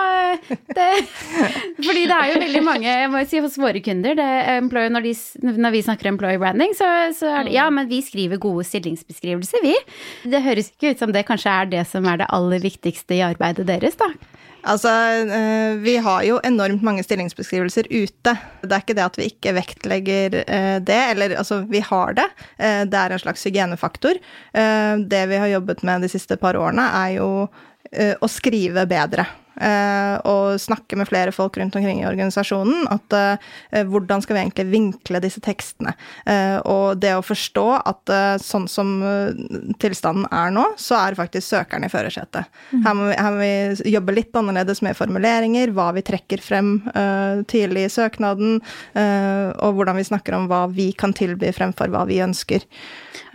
det, 0.75 0.85
Fordi 1.85 2.05
det 2.07 2.15
er 2.15 2.31
jo 2.31 2.41
veldig 2.45 2.61
mange, 2.63 2.87
jeg 2.87 3.11
må 3.11 3.23
si 3.27 3.41
hos 3.43 3.57
våre 3.59 3.81
kunder, 3.83 4.15
når, 4.15 5.03
de, 5.03 5.13
når, 5.43 5.73
vi 5.75 5.83
snakker 5.83 6.11
employer 6.13 6.39
branding, 6.39 6.71
så, 6.77 6.87
så, 7.15 7.33
er 7.41 7.49
det 7.49 7.55
Ja, 7.57 7.67
men 7.73 7.89
vi 7.91 7.99
skriver 8.05 8.39
gode 8.41 8.63
stillingsbeskrivelser, 8.67 9.63
vi. 9.65 9.75
Det 10.31 10.43
høres 10.45 10.71
ikke 10.71 10.93
ut 10.93 11.03
som 11.03 11.11
det 11.15 11.25
kanskje 11.27 11.51
er 11.51 11.69
det 11.75 11.83
som 11.91 12.07
er 12.09 12.23
det 12.23 12.31
aller 12.35 12.63
viktigste 12.63 13.17
i 13.17 13.23
arbeidet 13.25 13.67
deres, 13.67 13.99
da. 13.99 14.09
Altså, 14.65 14.89
eh, 14.89 15.75
vi 15.77 15.97
har 16.01 16.23
jo 16.25 16.39
enormt 16.43 16.81
mange 16.85 17.03
stillingsbeskrivelser 17.05 17.85
ute. 17.91 18.33
Det 18.63 18.71
er 18.71 18.81
ikke 18.81 18.95
det 18.97 19.05
at 19.05 19.19
vi 19.19 19.27
ikke 19.29 19.53
vektlegger 19.59 20.39
eh, 20.41 20.77
det, 20.81 21.01
eller 21.11 21.35
altså, 21.37 21.61
vi 21.69 21.83
har 21.85 22.17
det. 22.17 22.25
Eh, 22.57 22.81
det 22.89 23.01
er 23.01 23.13
en 23.13 23.21
slags 23.21 23.45
hygienefaktor. 23.45 24.17
Det 25.05 25.23
vi 25.29 25.39
har 25.41 25.51
jobbet 25.51 25.83
med 25.85 26.05
de 26.05 26.09
siste 26.09 26.37
par 26.41 26.57
årene, 26.57 26.87
er 27.03 27.17
jo 27.19 27.29
å 27.93 28.27
skrive 28.31 28.85
bedre. 28.89 29.25
Uh, 29.55 30.19
og 30.27 30.59
snakke 30.59 30.97
med 30.99 31.07
flere 31.07 31.31
folk 31.35 31.55
rundt 31.59 31.75
omkring 31.79 32.01
i 32.01 32.07
organisasjonen. 32.07 32.85
At 32.91 33.15
uh, 33.15 33.83
hvordan 33.87 34.23
skal 34.23 34.37
vi 34.37 34.43
egentlig 34.43 34.67
vinkle 34.71 35.21
disse 35.23 35.43
tekstene? 35.43 35.95
Uh, 36.27 36.59
og 36.67 36.99
det 36.99 37.13
å 37.15 37.23
forstå 37.25 37.65
at 37.79 38.13
sånn 38.41 38.67
som 38.69 38.91
tilstanden 39.81 40.27
er 40.33 40.51
nå, 40.53 40.63
så 40.79 40.97
er 40.99 41.17
faktisk 41.17 41.47
søkeren 41.47 41.85
i 41.87 41.89
førersetet. 41.91 42.49
Mm. 42.71 42.83
Her, 42.85 43.01
her, 43.15 43.35
må 43.35 43.41
vi 43.41 43.93
jobbe 43.93 44.15
litt 44.15 44.37
annerledes 44.37 44.81
med 44.85 44.97
formuleringer, 44.97 45.71
hva 45.75 45.89
vi 45.95 46.03
trekker 46.05 46.43
frem 46.43 46.77
tidlig 47.49 47.87
i 47.87 47.93
søknaden, 47.93 48.59
og 48.95 49.77
hvordan 49.77 49.99
vi 49.99 50.07
snakker 50.07 50.37
om 50.37 50.49
hva 50.51 50.65
vi 50.71 50.91
kan 50.97 51.15
tilby 51.15 51.51
fremfor 51.55 51.91
hva 51.93 52.05
vi 52.09 52.21
ønsker. 52.25 52.65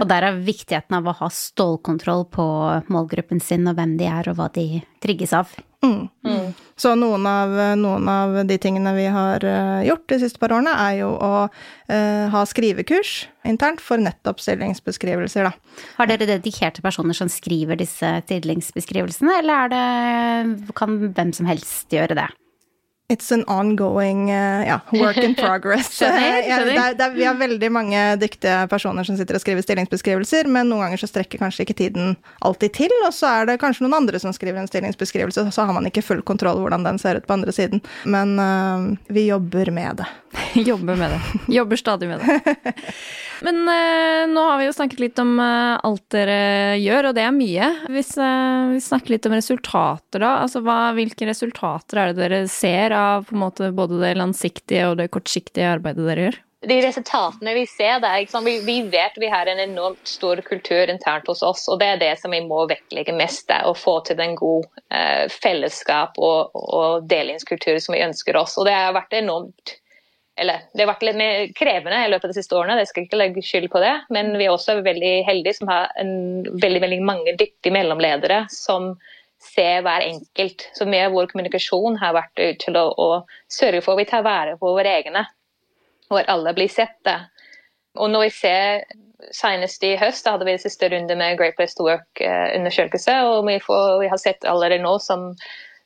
Og 0.00 0.08
der 0.10 0.28
er 0.28 0.44
viktigheten 0.44 1.00
av 1.00 1.08
å 1.10 1.16
ha 1.22 1.30
stålkontroll 1.34 2.26
på 2.32 2.46
målgruppen 2.92 3.42
sin, 3.44 3.68
og 3.70 3.80
hvem 3.80 3.96
de 4.00 4.08
er, 4.10 4.30
og 4.30 4.40
hva 4.40 4.50
de 4.54 4.84
trigges 5.04 5.34
av. 5.36 5.52
Mm. 5.80 6.08
Mm. 6.26 6.52
Så 6.76 6.92
noen 6.96 7.24
av, 7.28 7.54
noen 7.80 8.08
av, 8.12 8.34
de 8.48 8.56
tingene 8.60 8.92
vi 8.96 9.06
har 9.12 9.44
uh, 9.44 9.80
gjort 9.84 10.06
de 10.12 10.18
siste 10.20 10.40
par 10.40 10.52
årene, 10.52 10.72
er 10.76 10.98
jo 11.00 11.10
å 11.16 11.32
eh, 11.46 12.26
ha 12.32 12.42
skrivekurs 12.48 13.14
internt 13.48 13.80
for 13.84 14.00
nettopp 14.00 14.42
stillingsbeskrivelser, 14.44 15.48
da. 15.48 15.84
Har 15.96 16.10
dere 16.10 16.28
dedikerte 16.28 16.84
personer 16.84 17.16
som 17.16 17.32
skriver 17.32 17.80
disse 17.80 18.12
stillingsbeskrivelsene, 18.26 19.40
eller 19.40 19.72
det, 19.72 19.84
kan 20.76 20.98
hvem 21.08 21.32
som 21.36 21.48
helst 21.48 21.92
gjøre 21.96 22.18
det? 22.18 22.28
It's 23.10 23.32
an 23.32 23.42
ongoing 23.44 24.30
uh, 24.30 24.66
ja, 24.66 24.80
work 24.92 25.16
in 25.16 25.34
progress. 25.44 25.88
skjønner, 25.96 26.36
skjønner. 26.46 26.74
Ja, 26.76 26.84
det 26.94 27.02
er, 27.08 27.14
vi 27.16 27.24
har 27.26 27.34
veldig 27.34 27.70
mange 27.74 28.02
dyktige 28.22 28.60
personer 28.70 29.02
som 29.02 29.16
sitter 29.18 29.34
og 29.34 29.42
skriver 29.42 29.64
stillingsbeskrivelser, 29.66 30.46
men 30.46 30.70
noen 30.70 30.84
ganger 30.84 31.02
så 31.02 31.08
strekker 31.10 31.42
kanskje 31.42 31.66
ikke 31.66 31.74
tiden 31.80 32.14
alltid 32.46 32.76
til, 32.78 32.94
og 33.02 33.10
så 33.16 33.32
er 33.32 33.50
det 33.50 33.56
kanskje 33.64 33.82
noen 33.82 33.96
andre 33.98 34.20
som 34.22 34.30
skriver 34.36 34.62
en 34.62 34.70
stillingsbeskrivelse, 34.70 35.48
så 35.50 35.66
har 35.66 35.74
man 35.74 35.90
ikke 35.90 36.04
full 36.06 36.22
kontroll 36.22 36.62
hvordan 36.62 36.86
den 36.86 37.02
ser 37.02 37.18
ut 37.18 37.26
på 37.26 37.34
andre 37.34 37.56
siden. 37.56 37.82
Men 38.06 38.38
uh, 38.38 38.86
vi 39.10 39.26
jobber 39.26 39.72
med 39.74 40.04
det. 40.04 40.06
jobber 40.70 40.94
med 40.94 41.16
det. 41.16 41.20
Jobber 41.56 41.82
stadig 41.82 42.12
med 42.12 42.22
det. 42.22 42.94
Men 43.42 43.60
uh, 43.66 44.30
nå 44.30 44.46
har 44.52 44.62
vi 44.62 44.70
jo 44.70 44.76
snakket 44.78 45.02
litt 45.02 45.18
om 45.18 45.34
alt 45.42 46.06
dere 46.14 46.78
gjør, 46.78 47.10
og 47.10 47.18
det 47.18 47.26
er 47.26 47.34
mye. 47.34 47.74
Hvis 47.90 48.14
vi 48.20 48.78
snakker 48.86 49.16
litt 49.16 49.26
om 49.26 49.34
resultater, 49.34 50.22
da. 50.22 50.36
Altså 50.44 50.62
hva, 50.62 50.92
hvilke 50.94 51.26
resultater 51.26 52.04
er 52.04 52.12
det 52.12 52.20
dere 52.22 52.44
ser 52.52 52.94
av 52.94 52.99
på 53.26 53.36
en 53.36 53.42
måte 53.42 53.72
både 53.76 54.00
det 54.02 54.14
langsiktige 54.18 54.90
og 54.90 55.00
det 55.00 55.10
kortsiktige 55.14 55.72
arbeidet 55.74 56.06
dere 56.06 56.28
gjør? 56.28 56.38
De 56.70 56.76
resultatene 56.84 57.54
vi 57.56 57.62
ser, 57.64 58.02
det 58.02 58.08
er 58.08 58.20
liksom, 58.20 58.44
vi, 58.44 58.58
vi, 58.66 58.76
vet 58.92 59.14
vi 59.16 59.30
har 59.32 59.48
en 59.48 59.62
enormt 59.62 60.04
stor 60.04 60.42
kultur 60.44 60.92
internt 60.92 61.30
hos 61.30 61.40
oss, 61.46 61.64
og 61.72 61.80
det 61.80 61.88
er 61.88 62.02
det 62.02 62.10
som 62.20 62.34
vi 62.36 62.42
må 62.44 62.66
vektlegge 62.68 63.14
mest. 63.16 63.46
Det, 63.48 63.62
å 63.64 63.72
få 63.72 63.96
til 64.04 64.20
en 64.20 64.36
god 64.36 64.68
fellesskap 65.40 66.20
og, 66.20 66.52
og 66.52 67.08
delingskultur 67.08 67.80
som 67.80 67.96
vi 67.96 68.04
ønsker 68.04 68.36
oss. 68.36 68.58
Og 68.60 68.68
det 68.68 68.76
har 68.76 68.92
vært 68.96 69.16
enormt 69.22 69.80
eller 70.40 70.62
det 70.72 70.84
har 70.84 70.88
vært 70.94 71.02
litt 71.04 71.18
mer 71.20 71.40
krevende 71.52 71.98
i 72.00 72.08
løpet 72.08 72.24
av 72.24 72.32
de 72.32 72.38
siste 72.38 72.56
årene, 72.56 72.78
det 72.78 72.86
skal 72.88 73.04
ikke 73.04 73.18
legge 73.20 73.42
skyld 73.44 73.68
på 73.72 73.82
det. 73.82 73.92
Men 74.14 74.32
vi 74.40 74.46
er 74.46 74.54
også 74.54 74.78
veldig 74.86 75.14
heldige 75.26 75.58
som 75.58 75.68
har 75.68 75.90
en, 76.00 76.12
veldig, 76.62 76.80
veldig 76.86 77.00
mange 77.04 77.34
dyktige 77.36 77.74
mellomledere 77.76 78.46
som 78.54 78.94
ser 79.40 79.82
hver 79.84 80.04
enkelt. 80.04 80.68
Så 80.76 80.86
mye 80.88 81.06
av 81.08 81.16
vår 81.16 81.30
kommunikasjon 81.32 81.98
har 82.00 82.16
vært 82.16 82.42
til 82.62 82.78
å, 82.78 82.86
å 82.92 83.08
sørge 83.50 83.82
for 83.84 83.96
at 83.96 84.04
vi 84.04 84.10
tar 84.10 84.24
vare 84.26 84.56
på 84.60 84.74
våre 84.76 84.96
egne, 85.00 85.24
og 86.10 86.20
at 86.20 86.32
alle 86.32 86.54
blir 86.56 86.70
sett. 86.72 86.98
Det. 87.06 87.18
Og 87.98 88.12
når 88.12 88.28
vi 88.28 88.34
ser 88.40 88.82
Senest 89.36 89.82
i 89.84 89.96
høst 90.00 90.24
da 90.24 90.32
hadde 90.32 90.46
vi 90.48 90.54
siste 90.56 90.88
runde 90.88 91.12
med 91.18 91.36
Great 91.36 91.52
Place 91.58 91.76
to 91.76 91.84
Work-undersøkelse. 91.84 93.18
og 93.28 93.42
vi, 93.46 93.58
får, 93.60 93.98
vi, 94.00 94.08
har 94.08 94.20
sett 94.20 94.46
allerede 94.48 94.82
nå 94.82 94.94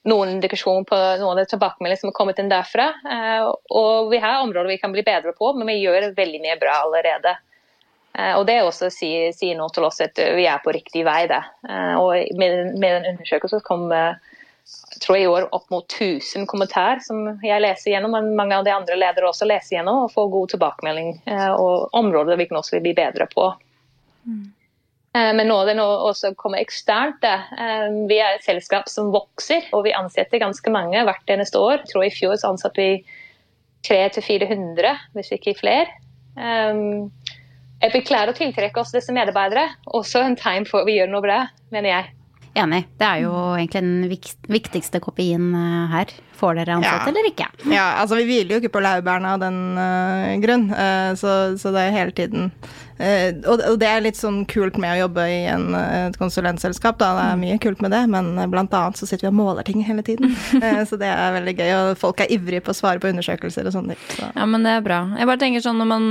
noen 0.04 0.34
indikasjon 0.36 0.84
på 0.86 0.98
noen 1.18 1.40
av 1.40 1.48
tilbakemeldingene 1.48 2.00
som 2.00 2.12
har 2.12 2.16
kommet 2.18 2.38
inn 2.38 2.52
derfra. 2.52 2.90
Eh, 3.10 3.48
og 3.74 4.12
vi 4.12 4.20
har 4.22 4.42
områder 4.44 4.70
vi 4.70 4.78
kan 4.78 4.92
bli 4.94 5.02
bedre 5.02 5.32
på, 5.36 5.50
men 5.56 5.66
vi 5.72 5.80
gjør 5.80 6.12
veldig 6.16 6.42
mye 6.44 6.58
bra 6.60 6.76
allerede. 6.84 7.34
Eh, 8.18 8.34
og 8.38 8.46
det 8.48 8.60
også 8.62 8.90
sier, 8.94 9.34
sier 9.36 9.58
noe 9.58 9.72
til 9.74 9.86
oss 9.86 10.02
at 10.04 10.18
vi 10.36 10.46
er 10.50 10.62
på 10.64 10.74
riktig 10.74 11.04
vei. 11.06 11.24
Det. 11.30 11.42
Eh, 11.68 11.94
og 12.00 12.38
med, 12.40 12.74
med 12.78 12.98
den 12.98 13.10
undersøkelsen 13.14 13.64
kom 13.66 13.90
jeg 13.92 15.00
tror 15.02 15.18
i 15.20 15.26
år 15.28 15.50
opp 15.52 15.66
mot 15.74 15.84
1000 15.84 16.46
kommentarer 16.48 17.02
som 17.04 17.26
jeg 17.44 17.60
leser 17.60 17.90
gjennom, 17.92 18.14
men 18.16 18.30
mange 18.38 18.56
av 18.56 18.64
de 18.64 18.72
andre 18.72 18.96
ledere 18.96 19.28
også 19.28 19.44
leser 19.50 19.76
gjennom 19.76 20.06
og 20.06 20.12
får 20.14 20.30
god 20.32 20.54
tilbakemelding. 20.54 21.10
Og 21.58 21.96
områder 22.00 22.40
vi 22.40 22.46
kan 22.48 22.62
også 22.62 22.80
bli 22.80 22.94
bedre 22.96 23.26
på. 23.34 23.50
Mm. 24.24 24.46
Eh, 25.14 25.30
men 25.36 25.46
nå 25.48 25.56
er 25.62 25.70
det 25.70 25.76
nå 25.78 25.86
også 26.08 26.32
kommet 26.38 26.64
eksternt. 26.64 27.24
Eh, 27.24 27.86
vi 28.10 28.18
er 28.18 28.34
et 28.34 28.46
selskap 28.46 28.90
som 28.90 29.12
vokser, 29.14 29.68
og 29.76 29.86
vi 29.86 29.94
ansetter 29.94 30.42
ganske 30.42 30.74
mange 30.74 31.04
hvert 31.06 31.30
eneste 31.30 31.60
år. 31.60 31.82
Jeg 31.82 31.92
tror 31.92 32.06
I 32.06 32.14
fjor 32.14 32.38
så 32.40 32.54
ansatte 32.54 32.82
vi 32.82 33.20
300-400, 33.86 34.96
hvis 35.14 35.34
ikke 35.36 35.58
flere. 35.60 36.00
At 37.84 37.92
vi 37.92 38.00
klarer 38.00 38.32
å 38.32 38.36
tiltrekke 38.36 38.80
oss 38.80 38.94
disse 38.94 39.12
medarbeidere, 39.12 39.66
også 39.92 40.22
en 40.24 40.38
tegn 40.40 40.64
for 40.68 40.80
at 40.80 40.88
vi 40.88 40.96
gjør 40.96 41.10
noe 41.12 41.24
bra, 41.24 41.40
mener 41.74 41.90
jeg. 41.90 42.12
Enig. 42.54 42.84
Det 42.96 43.06
er 43.06 43.24
jo 43.24 43.32
egentlig 43.58 43.82
den 43.82 44.28
viktigste 44.54 45.00
kopien 45.04 45.50
her. 45.92 46.12
Får 46.36 46.54
dere 46.58 46.78
ansatt 46.78 47.04
ja. 47.06 47.10
eller 47.10 47.28
ikke? 47.28 47.46
Ja, 47.70 47.84
altså 48.00 48.18
vi 48.18 48.26
hviler 48.26 48.56
jo 48.56 48.62
ikke 48.62 48.74
på 48.74 48.82
laurbærene 48.82 49.34
av 49.36 49.42
den 49.42 49.60
uh, 49.78 50.32
grunn, 50.42 50.66
uh, 50.74 51.12
så, 51.18 51.54
så, 51.60 51.70
det 51.74 51.84
er 51.86 51.94
hele 51.94 52.14
tiden 52.16 52.48
uh, 52.50 53.30
og, 53.46 53.60
og, 53.60 53.76
det 53.78 53.88
er 53.90 54.02
litt 54.02 54.18
sånn 54.18 54.40
kult 54.50 54.78
med 54.82 54.96
å 54.96 55.04
jobbe 55.04 55.26
i 55.30 55.38
en, 55.50 55.68
et 55.78 56.18
konsulentselskap, 56.18 56.98
da. 56.98 57.12
Det 57.18 57.26
er 57.28 57.40
mye 57.40 57.58
kult 57.62 57.82
med 57.84 57.94
det, 57.94 58.02
men 58.10 58.32
blant 58.50 58.74
annet 58.74 58.98
så 58.98 59.06
sitter 59.06 59.28
vi 59.28 59.30
og 59.30 59.38
måler 59.38 59.66
ting 59.66 59.82
hele 59.86 60.02
tiden. 60.06 60.34
så 60.88 60.98
det 60.98 61.10
er 61.10 61.36
veldig 61.38 61.54
gøy, 61.58 61.70
og 61.76 61.90
folk 62.00 62.22
er 62.24 62.34
ivrige 62.34 62.64
på 62.66 62.74
å 62.74 62.78
svare 62.78 63.02
på 63.02 63.10
undersøkelser 63.10 63.70
og 63.70 63.76
sånne 63.76 63.94
ting. 63.94 64.10
Så. 64.18 64.30
Ja, 64.30 64.46
men 64.50 64.66
det 64.66 64.76
er 64.76 64.84
bra. 64.86 65.00
Jeg 65.18 65.30
bare 65.30 65.42
tenker 65.42 65.64
sånn 65.64 65.80
når 65.82 65.90
man 65.90 66.06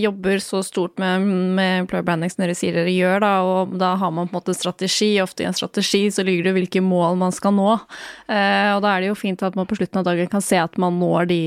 jobber 0.00 0.40
så 0.44 0.62
stort 0.66 1.00
med, 1.00 1.28
med 1.56 1.84
employer 1.84 2.06
branding 2.08 2.32
som 2.32 2.44
dere 2.44 2.56
sier 2.58 2.76
dere 2.76 2.92
gjør, 2.92 3.20
da, 3.24 3.32
og 3.44 3.76
da 3.80 3.94
har 4.00 4.12
man 4.14 4.28
på 4.28 4.36
en 4.36 4.40
måte 4.40 4.56
strategi, 4.56 5.12
ofte 5.24 5.44
i 5.44 5.48
en 5.48 5.56
strategi 5.56 6.06
så 6.14 6.24
ligger 6.26 6.48
det 6.48 6.56
hvilke 6.58 6.84
mål 6.84 7.20
man 7.20 7.34
skal 7.36 7.54
nå, 7.56 7.70
og 7.74 8.84
da 8.84 8.94
er 8.94 9.04
det 9.04 9.12
jo 9.12 9.18
fint 9.18 9.44
at 9.44 9.53
at 9.54 9.60
man 9.62 9.70
på 9.70 9.78
slutten 9.78 10.02
av 10.02 10.08
dagen 10.10 10.30
kan 10.32 10.42
se 10.42 10.58
at 10.58 10.74
man 10.82 10.98
når 10.98 11.30
de, 11.30 11.42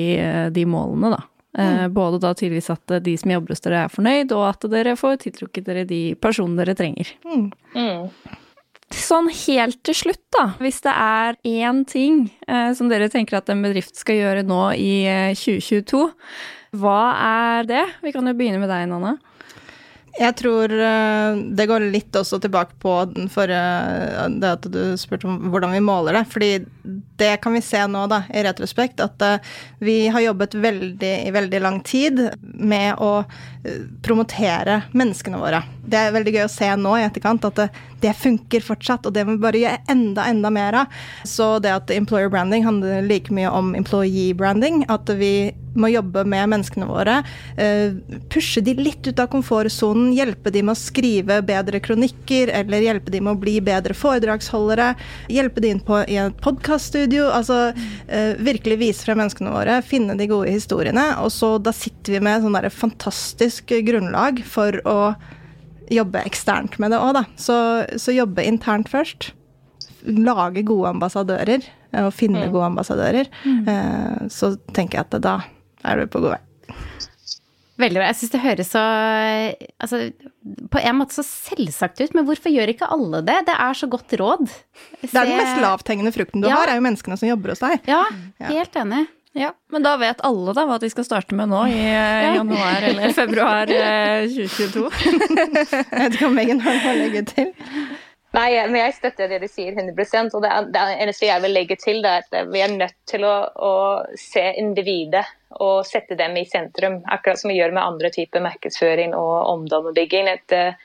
de 0.55 0.63
målene, 0.69 1.11
da. 1.17 1.25
Eh, 1.57 1.83
mm. 1.83 1.93
Både 1.93 2.19
da 2.19 2.33
tydeligvis 2.33 2.69
at 2.69 2.97
de 3.03 3.17
som 3.17 3.31
jobber 3.31 3.55
hos 3.55 3.63
dere 3.65 3.85
er 3.85 3.93
fornøyd, 3.93 4.33
og 4.35 4.43
at 4.51 4.67
dere 4.71 4.97
får 4.99 5.23
tiltrukket 5.25 5.65
dere 5.65 5.85
de 5.89 6.01
personene 6.21 6.61
dere 6.61 6.75
trenger. 6.77 7.13
Mm. 7.25 7.47
Mm. 7.73 8.35
Sånn 8.93 9.31
helt 9.33 9.79
til 9.87 9.97
slutt, 9.97 10.23
da. 10.35 10.51
Hvis 10.61 10.79
det 10.85 10.93
er 10.93 11.39
én 11.49 11.81
ting 11.89 12.27
eh, 12.47 12.69
som 12.77 12.91
dere 12.91 13.09
tenker 13.11 13.39
at 13.39 13.49
en 13.51 13.65
bedrift 13.65 13.97
skal 13.99 14.21
gjøre 14.21 14.45
nå 14.47 14.61
i 14.77 14.93
2022, 15.35 16.03
eh, 16.05 16.45
hva 16.77 17.01
er 17.23 17.67
det? 17.67 17.85
Vi 18.03 18.13
kan 18.13 18.27
jo 18.27 18.35
begynne 18.37 18.61
med 18.61 18.69
deg, 18.71 18.85
Nanne. 18.91 19.17
Jeg 20.17 20.33
tror 20.39 20.71
eh, 20.73 21.39
det 21.53 21.67
går 21.69 21.89
litt 21.93 22.15
også 22.17 22.39
tilbake 22.41 22.77
på 22.81 22.93
forrige 23.29 24.27
det 24.41 24.49
at 24.49 24.65
du 24.73 24.81
spurte 24.97 25.29
om 25.29 25.51
hvordan 25.53 25.75
vi 25.75 25.81
måler 25.85 26.17
det. 26.17 26.23
Fordi 26.31 26.51
det 27.17 27.35
kan 27.43 27.53
vi 27.53 27.61
se 27.61 27.83
nå, 27.89 28.05
da, 28.09 28.23
i 28.33 28.41
retrospekt, 28.45 29.01
at 29.03 29.21
eh, 29.25 29.51
vi 29.83 29.97
har 30.13 30.25
jobbet 30.25 30.57
veldig, 30.57 31.13
i 31.27 31.33
veldig 31.35 31.61
lang 31.61 31.79
tid 31.85 32.23
med 32.41 32.97
å 33.03 33.11
eh, 33.21 33.83
promotere 34.05 34.81
menneskene 34.97 35.41
våre. 35.41 35.61
Det 35.85 35.99
er 36.01 36.15
veldig 36.15 36.33
gøy 36.37 36.45
å 36.47 36.51
se 36.51 36.71
nå 36.81 36.95
i 36.97 37.05
etterkant 37.05 37.45
at 37.51 37.61
det, 37.61 37.69
det 38.01 38.15
funker 38.17 38.65
fortsatt, 38.65 39.05
og 39.05 39.13
det 39.13 39.25
må 39.27 39.37
vi 39.37 39.45
bare 39.45 39.61
gjøre 39.61 39.83
enda, 39.93 40.25
enda 40.29 40.53
mer 40.53 40.81
av. 40.81 40.99
Så 41.29 41.57
det 41.63 41.75
at 41.75 41.93
employer 41.93 42.33
branding 42.33 42.65
handler 42.65 43.05
like 43.05 43.33
mye 43.33 43.53
om 43.53 43.75
employee 43.77 44.33
branding, 44.37 44.81
at 44.89 45.09
vi 45.21 45.51
med 45.77 45.91
å 45.91 45.95
jobbe 45.97 46.23
med 46.29 46.51
menneskene 46.53 46.87
våre. 46.89 47.19
Eh, 47.57 47.95
pushe 48.33 48.63
de 48.65 48.75
litt 48.79 49.07
ut 49.07 49.21
av 49.21 49.29
komfortsonen, 49.33 50.11
hjelpe 50.15 50.51
de 50.53 50.63
med 50.65 50.75
å 50.75 50.79
skrive 50.79 51.39
bedre 51.45 51.81
kronikker, 51.83 52.51
eller 52.59 52.85
hjelpe 52.85 53.13
de 53.13 53.21
med 53.23 53.35
å 53.35 53.41
bli 53.41 53.57
bedre 53.63 53.95
foredragsholdere. 53.97 54.93
Hjelpe 55.33 55.63
de 55.63 55.73
inn 55.75 55.83
på, 55.83 56.01
i 56.09 56.19
et 56.21 56.43
podkaststudio. 56.43 57.29
Altså 57.33 57.71
eh, 57.71 58.35
virkelig 58.43 58.81
vise 58.83 59.07
frem 59.07 59.21
menneskene 59.21 59.53
våre, 59.53 59.79
finne 59.85 60.17
de 60.19 60.29
gode 60.29 60.51
historiene. 60.53 61.09
Og 61.23 61.31
så 61.33 61.55
da 61.61 61.73
sitter 61.75 62.17
vi 62.17 62.23
med 62.27 62.43
sånn 62.43 62.57
et 62.57 62.73
fantastisk 62.73 63.73
grunnlag 63.87 64.43
for 64.45 64.79
å 64.87 64.99
jobbe 65.93 66.21
eksternt 66.27 66.75
med 66.81 66.91
det 66.91 66.99
òg, 66.99 67.13
da. 67.15 67.23
Så, 67.39 67.55
så 68.01 68.15
jobbe 68.15 68.43
internt 68.43 68.89
først 68.91 69.31
lage 70.07 70.63
gode 70.67 70.91
ambassadører, 70.95 71.65
og 72.03 72.11
finne 72.15 72.45
mm. 72.45 72.51
gode 72.53 72.71
ambassadører, 72.71 73.29
mm. 73.43 74.27
så 74.31 74.53
tenker 74.75 74.99
jeg 74.99 75.07
at 75.07 75.17
da 75.23 75.37
er 75.83 76.01
du 76.01 76.11
på 76.11 76.21
god 76.23 76.37
vei. 76.37 76.43
Veldig 77.77 77.99
bra. 77.99 78.07
Jeg 78.09 78.17
syns 78.17 78.33
det 78.33 78.41
høres 78.41 78.71
så 78.73 78.83
altså, 79.85 79.99
på 80.73 80.79
en 80.81 80.97
måte 80.97 81.13
så 81.13 81.25
selvsagt 81.25 82.01
ut, 82.01 82.15
men 82.17 82.25
hvorfor 82.25 82.49
gjør 82.49 82.71
ikke 82.73 82.89
alle 82.89 83.21
det? 83.27 83.35
Det 83.51 83.57
er 83.67 83.77
så 83.77 83.89
godt 83.91 84.15
råd. 84.17 84.47
Se... 84.49 85.11
Det 85.11 85.13
er 85.13 85.29
den 85.29 85.37
mest 85.37 85.61
lavthengende 85.61 86.13
frukten 86.15 86.41
du 86.41 86.49
ja. 86.49 86.57
har, 86.57 86.71
er 86.73 86.79
jo 86.79 86.87
menneskene 86.87 87.19
som 87.21 87.29
jobber 87.29 87.53
hos 87.53 87.61
deg. 87.61 87.85
Ja, 87.89 88.01
helt 88.49 88.73
ja. 88.73 88.81
enig. 88.81 89.05
Ja, 89.37 89.51
Men 89.69 89.83
da 89.85 89.91
vet 90.01 90.23
alle 90.25 90.53
da 90.57 90.63
hva 90.65 90.79
de 90.81 90.89
skal 90.89 91.05
starte 91.05 91.37
med 91.37 91.51
nå 91.51 91.59
i 91.69 91.77
ja. 91.77 92.33
januar 92.39 92.81
eller 92.87 93.13
februar 93.13 93.69
2022. 93.69 94.87
jeg 94.97 95.85
vet 95.93 96.17
ikke 96.17 96.29
om 96.31 96.33
Megan 96.33 96.63
har 96.65 96.79
noe 96.79 96.95
å 96.95 96.97
legge 97.03 97.21
til. 97.29 97.51
Nei, 98.33 98.49
men 98.67 98.79
jeg 98.79 98.95
støtter 98.97 99.29
det 99.29 99.39
de 99.45 99.49
sier 99.49 99.77
100% 99.77 100.33
og 100.35 100.43
det, 100.43 100.51
det 100.73 100.85
eneste 101.03 101.29
jeg 101.29 101.43
vil 101.45 101.53
legge 101.53 101.77
til, 101.79 102.01
er 102.01 102.25
at 102.25 102.49
vi 102.49 102.63
er 102.65 102.73
nødt 102.73 102.97
til 103.09 103.23
å, 103.29 103.35
å, 103.53 103.73
se 104.19 104.43
individet 104.57 105.23
og 105.55 105.85
sette 105.87 106.17
dem 106.19 106.35
i 106.37 106.45
sentrum. 106.45 106.99
Akkurat 107.07 107.39
som 107.39 107.51
vi 107.51 107.57
gjør 107.59 107.73
med 107.75 107.83
andre 107.83 108.11
typer 108.13 108.43
markedsføring 108.43 109.15
og 109.17 109.35
omdømmebygging. 109.53 110.29
Uh, 110.51 110.75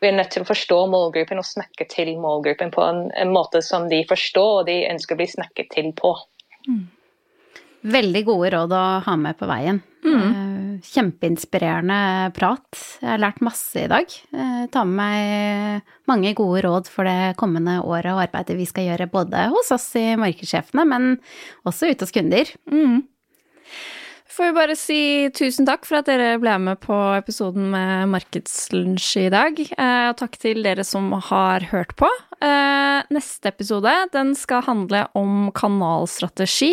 vi 0.00 0.08
er 0.08 0.16
nødt 0.16 0.32
til 0.32 0.44
å 0.44 0.48
forstå 0.48 0.78
målgruppen 0.92 1.40
og 1.40 1.48
snakke 1.48 1.84
til 1.90 2.14
målgruppen 2.20 2.72
på 2.72 2.84
en, 2.84 3.02
en 3.12 3.34
måte 3.34 3.60
som 3.64 3.88
de 3.90 4.00
forstår 4.08 4.62
og 4.62 4.66
de 4.70 4.80
ønsker 4.88 5.16
å 5.16 5.20
bli 5.20 5.28
snakket 5.28 5.70
til 5.74 5.92
på. 5.96 6.14
Mm. 6.68 6.86
Veldig 7.92 8.22
gode 8.28 8.50
råd 8.54 8.74
å 8.76 8.84
ha 9.04 9.16
med 9.20 9.36
på 9.40 9.48
veien. 9.48 9.80
Mm. 10.04 10.16
Eh, 10.24 10.88
kjempeinspirerende 10.88 12.30
prat. 12.36 12.68
Jeg 13.00 13.08
har 13.10 13.20
lært 13.20 13.44
masse 13.44 13.84
i 13.84 13.90
dag. 13.92 14.08
Jeg 14.08 14.70
tar 14.72 14.88
med 14.88 15.00
meg 15.00 15.94
mange 16.08 16.32
gode 16.36 16.64
råd 16.64 16.88
for 16.92 17.08
det 17.08 17.36
kommende 17.40 17.78
året 17.84 18.12
og 18.14 18.24
arbeidet 18.24 18.56
vi 18.56 18.68
skal 18.68 18.88
gjøre 18.88 19.08
både 19.12 19.48
hos 19.52 19.72
oss 19.76 19.88
i 20.00 20.12
Markedssjefene, 20.20 20.86
men 20.88 21.10
også 21.68 21.92
ute 21.92 22.08
hos 22.08 22.16
kunder. 22.16 22.52
Mm 22.72 23.02
får 24.40 24.46
vi 24.46 24.56
bare 24.56 24.74
si 24.78 25.00
tusen 25.36 25.66
takk 25.68 25.82
for 25.84 25.98
at 25.98 26.06
dere 26.08 26.38
ble 26.40 26.54
med 26.64 26.78
på 26.80 26.96
episoden 27.12 27.66
med 27.74 28.08
Markedslunsj 28.08 29.08
i 29.26 29.32
dag. 29.32 29.58
Eh, 29.60 30.06
og 30.08 30.16
takk 30.16 30.38
til 30.40 30.62
dere 30.64 30.84
som 30.86 31.10
har 31.28 31.66
hørt 31.68 31.92
på. 32.00 32.08
Eh, 32.40 33.02
neste 33.12 33.52
episode 33.52 33.92
den 34.14 34.32
skal 34.38 34.64
handle 34.64 35.02
om 35.18 35.50
kanalstrategi, 35.52 36.72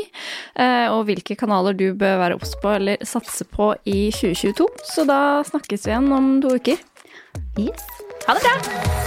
eh, 0.56 0.88
og 0.94 1.10
hvilke 1.10 1.36
kanaler 1.36 1.76
du 1.76 1.90
bør 1.92 2.22
være 2.24 2.40
obs 2.40 2.56
på 2.64 2.78
eller 2.78 3.04
satse 3.04 3.44
på 3.52 3.74
i 3.84 4.08
2022. 4.16 4.70
Så 4.94 5.04
da 5.10 5.44
snakkes 5.52 5.90
vi 5.90 5.92
igjen 5.92 6.12
om 6.16 6.38
to 6.46 6.56
uker. 6.56 6.80
Yes. 7.60 7.84
Ha 8.30 8.40
det 8.40 8.48
bra! 8.48 9.07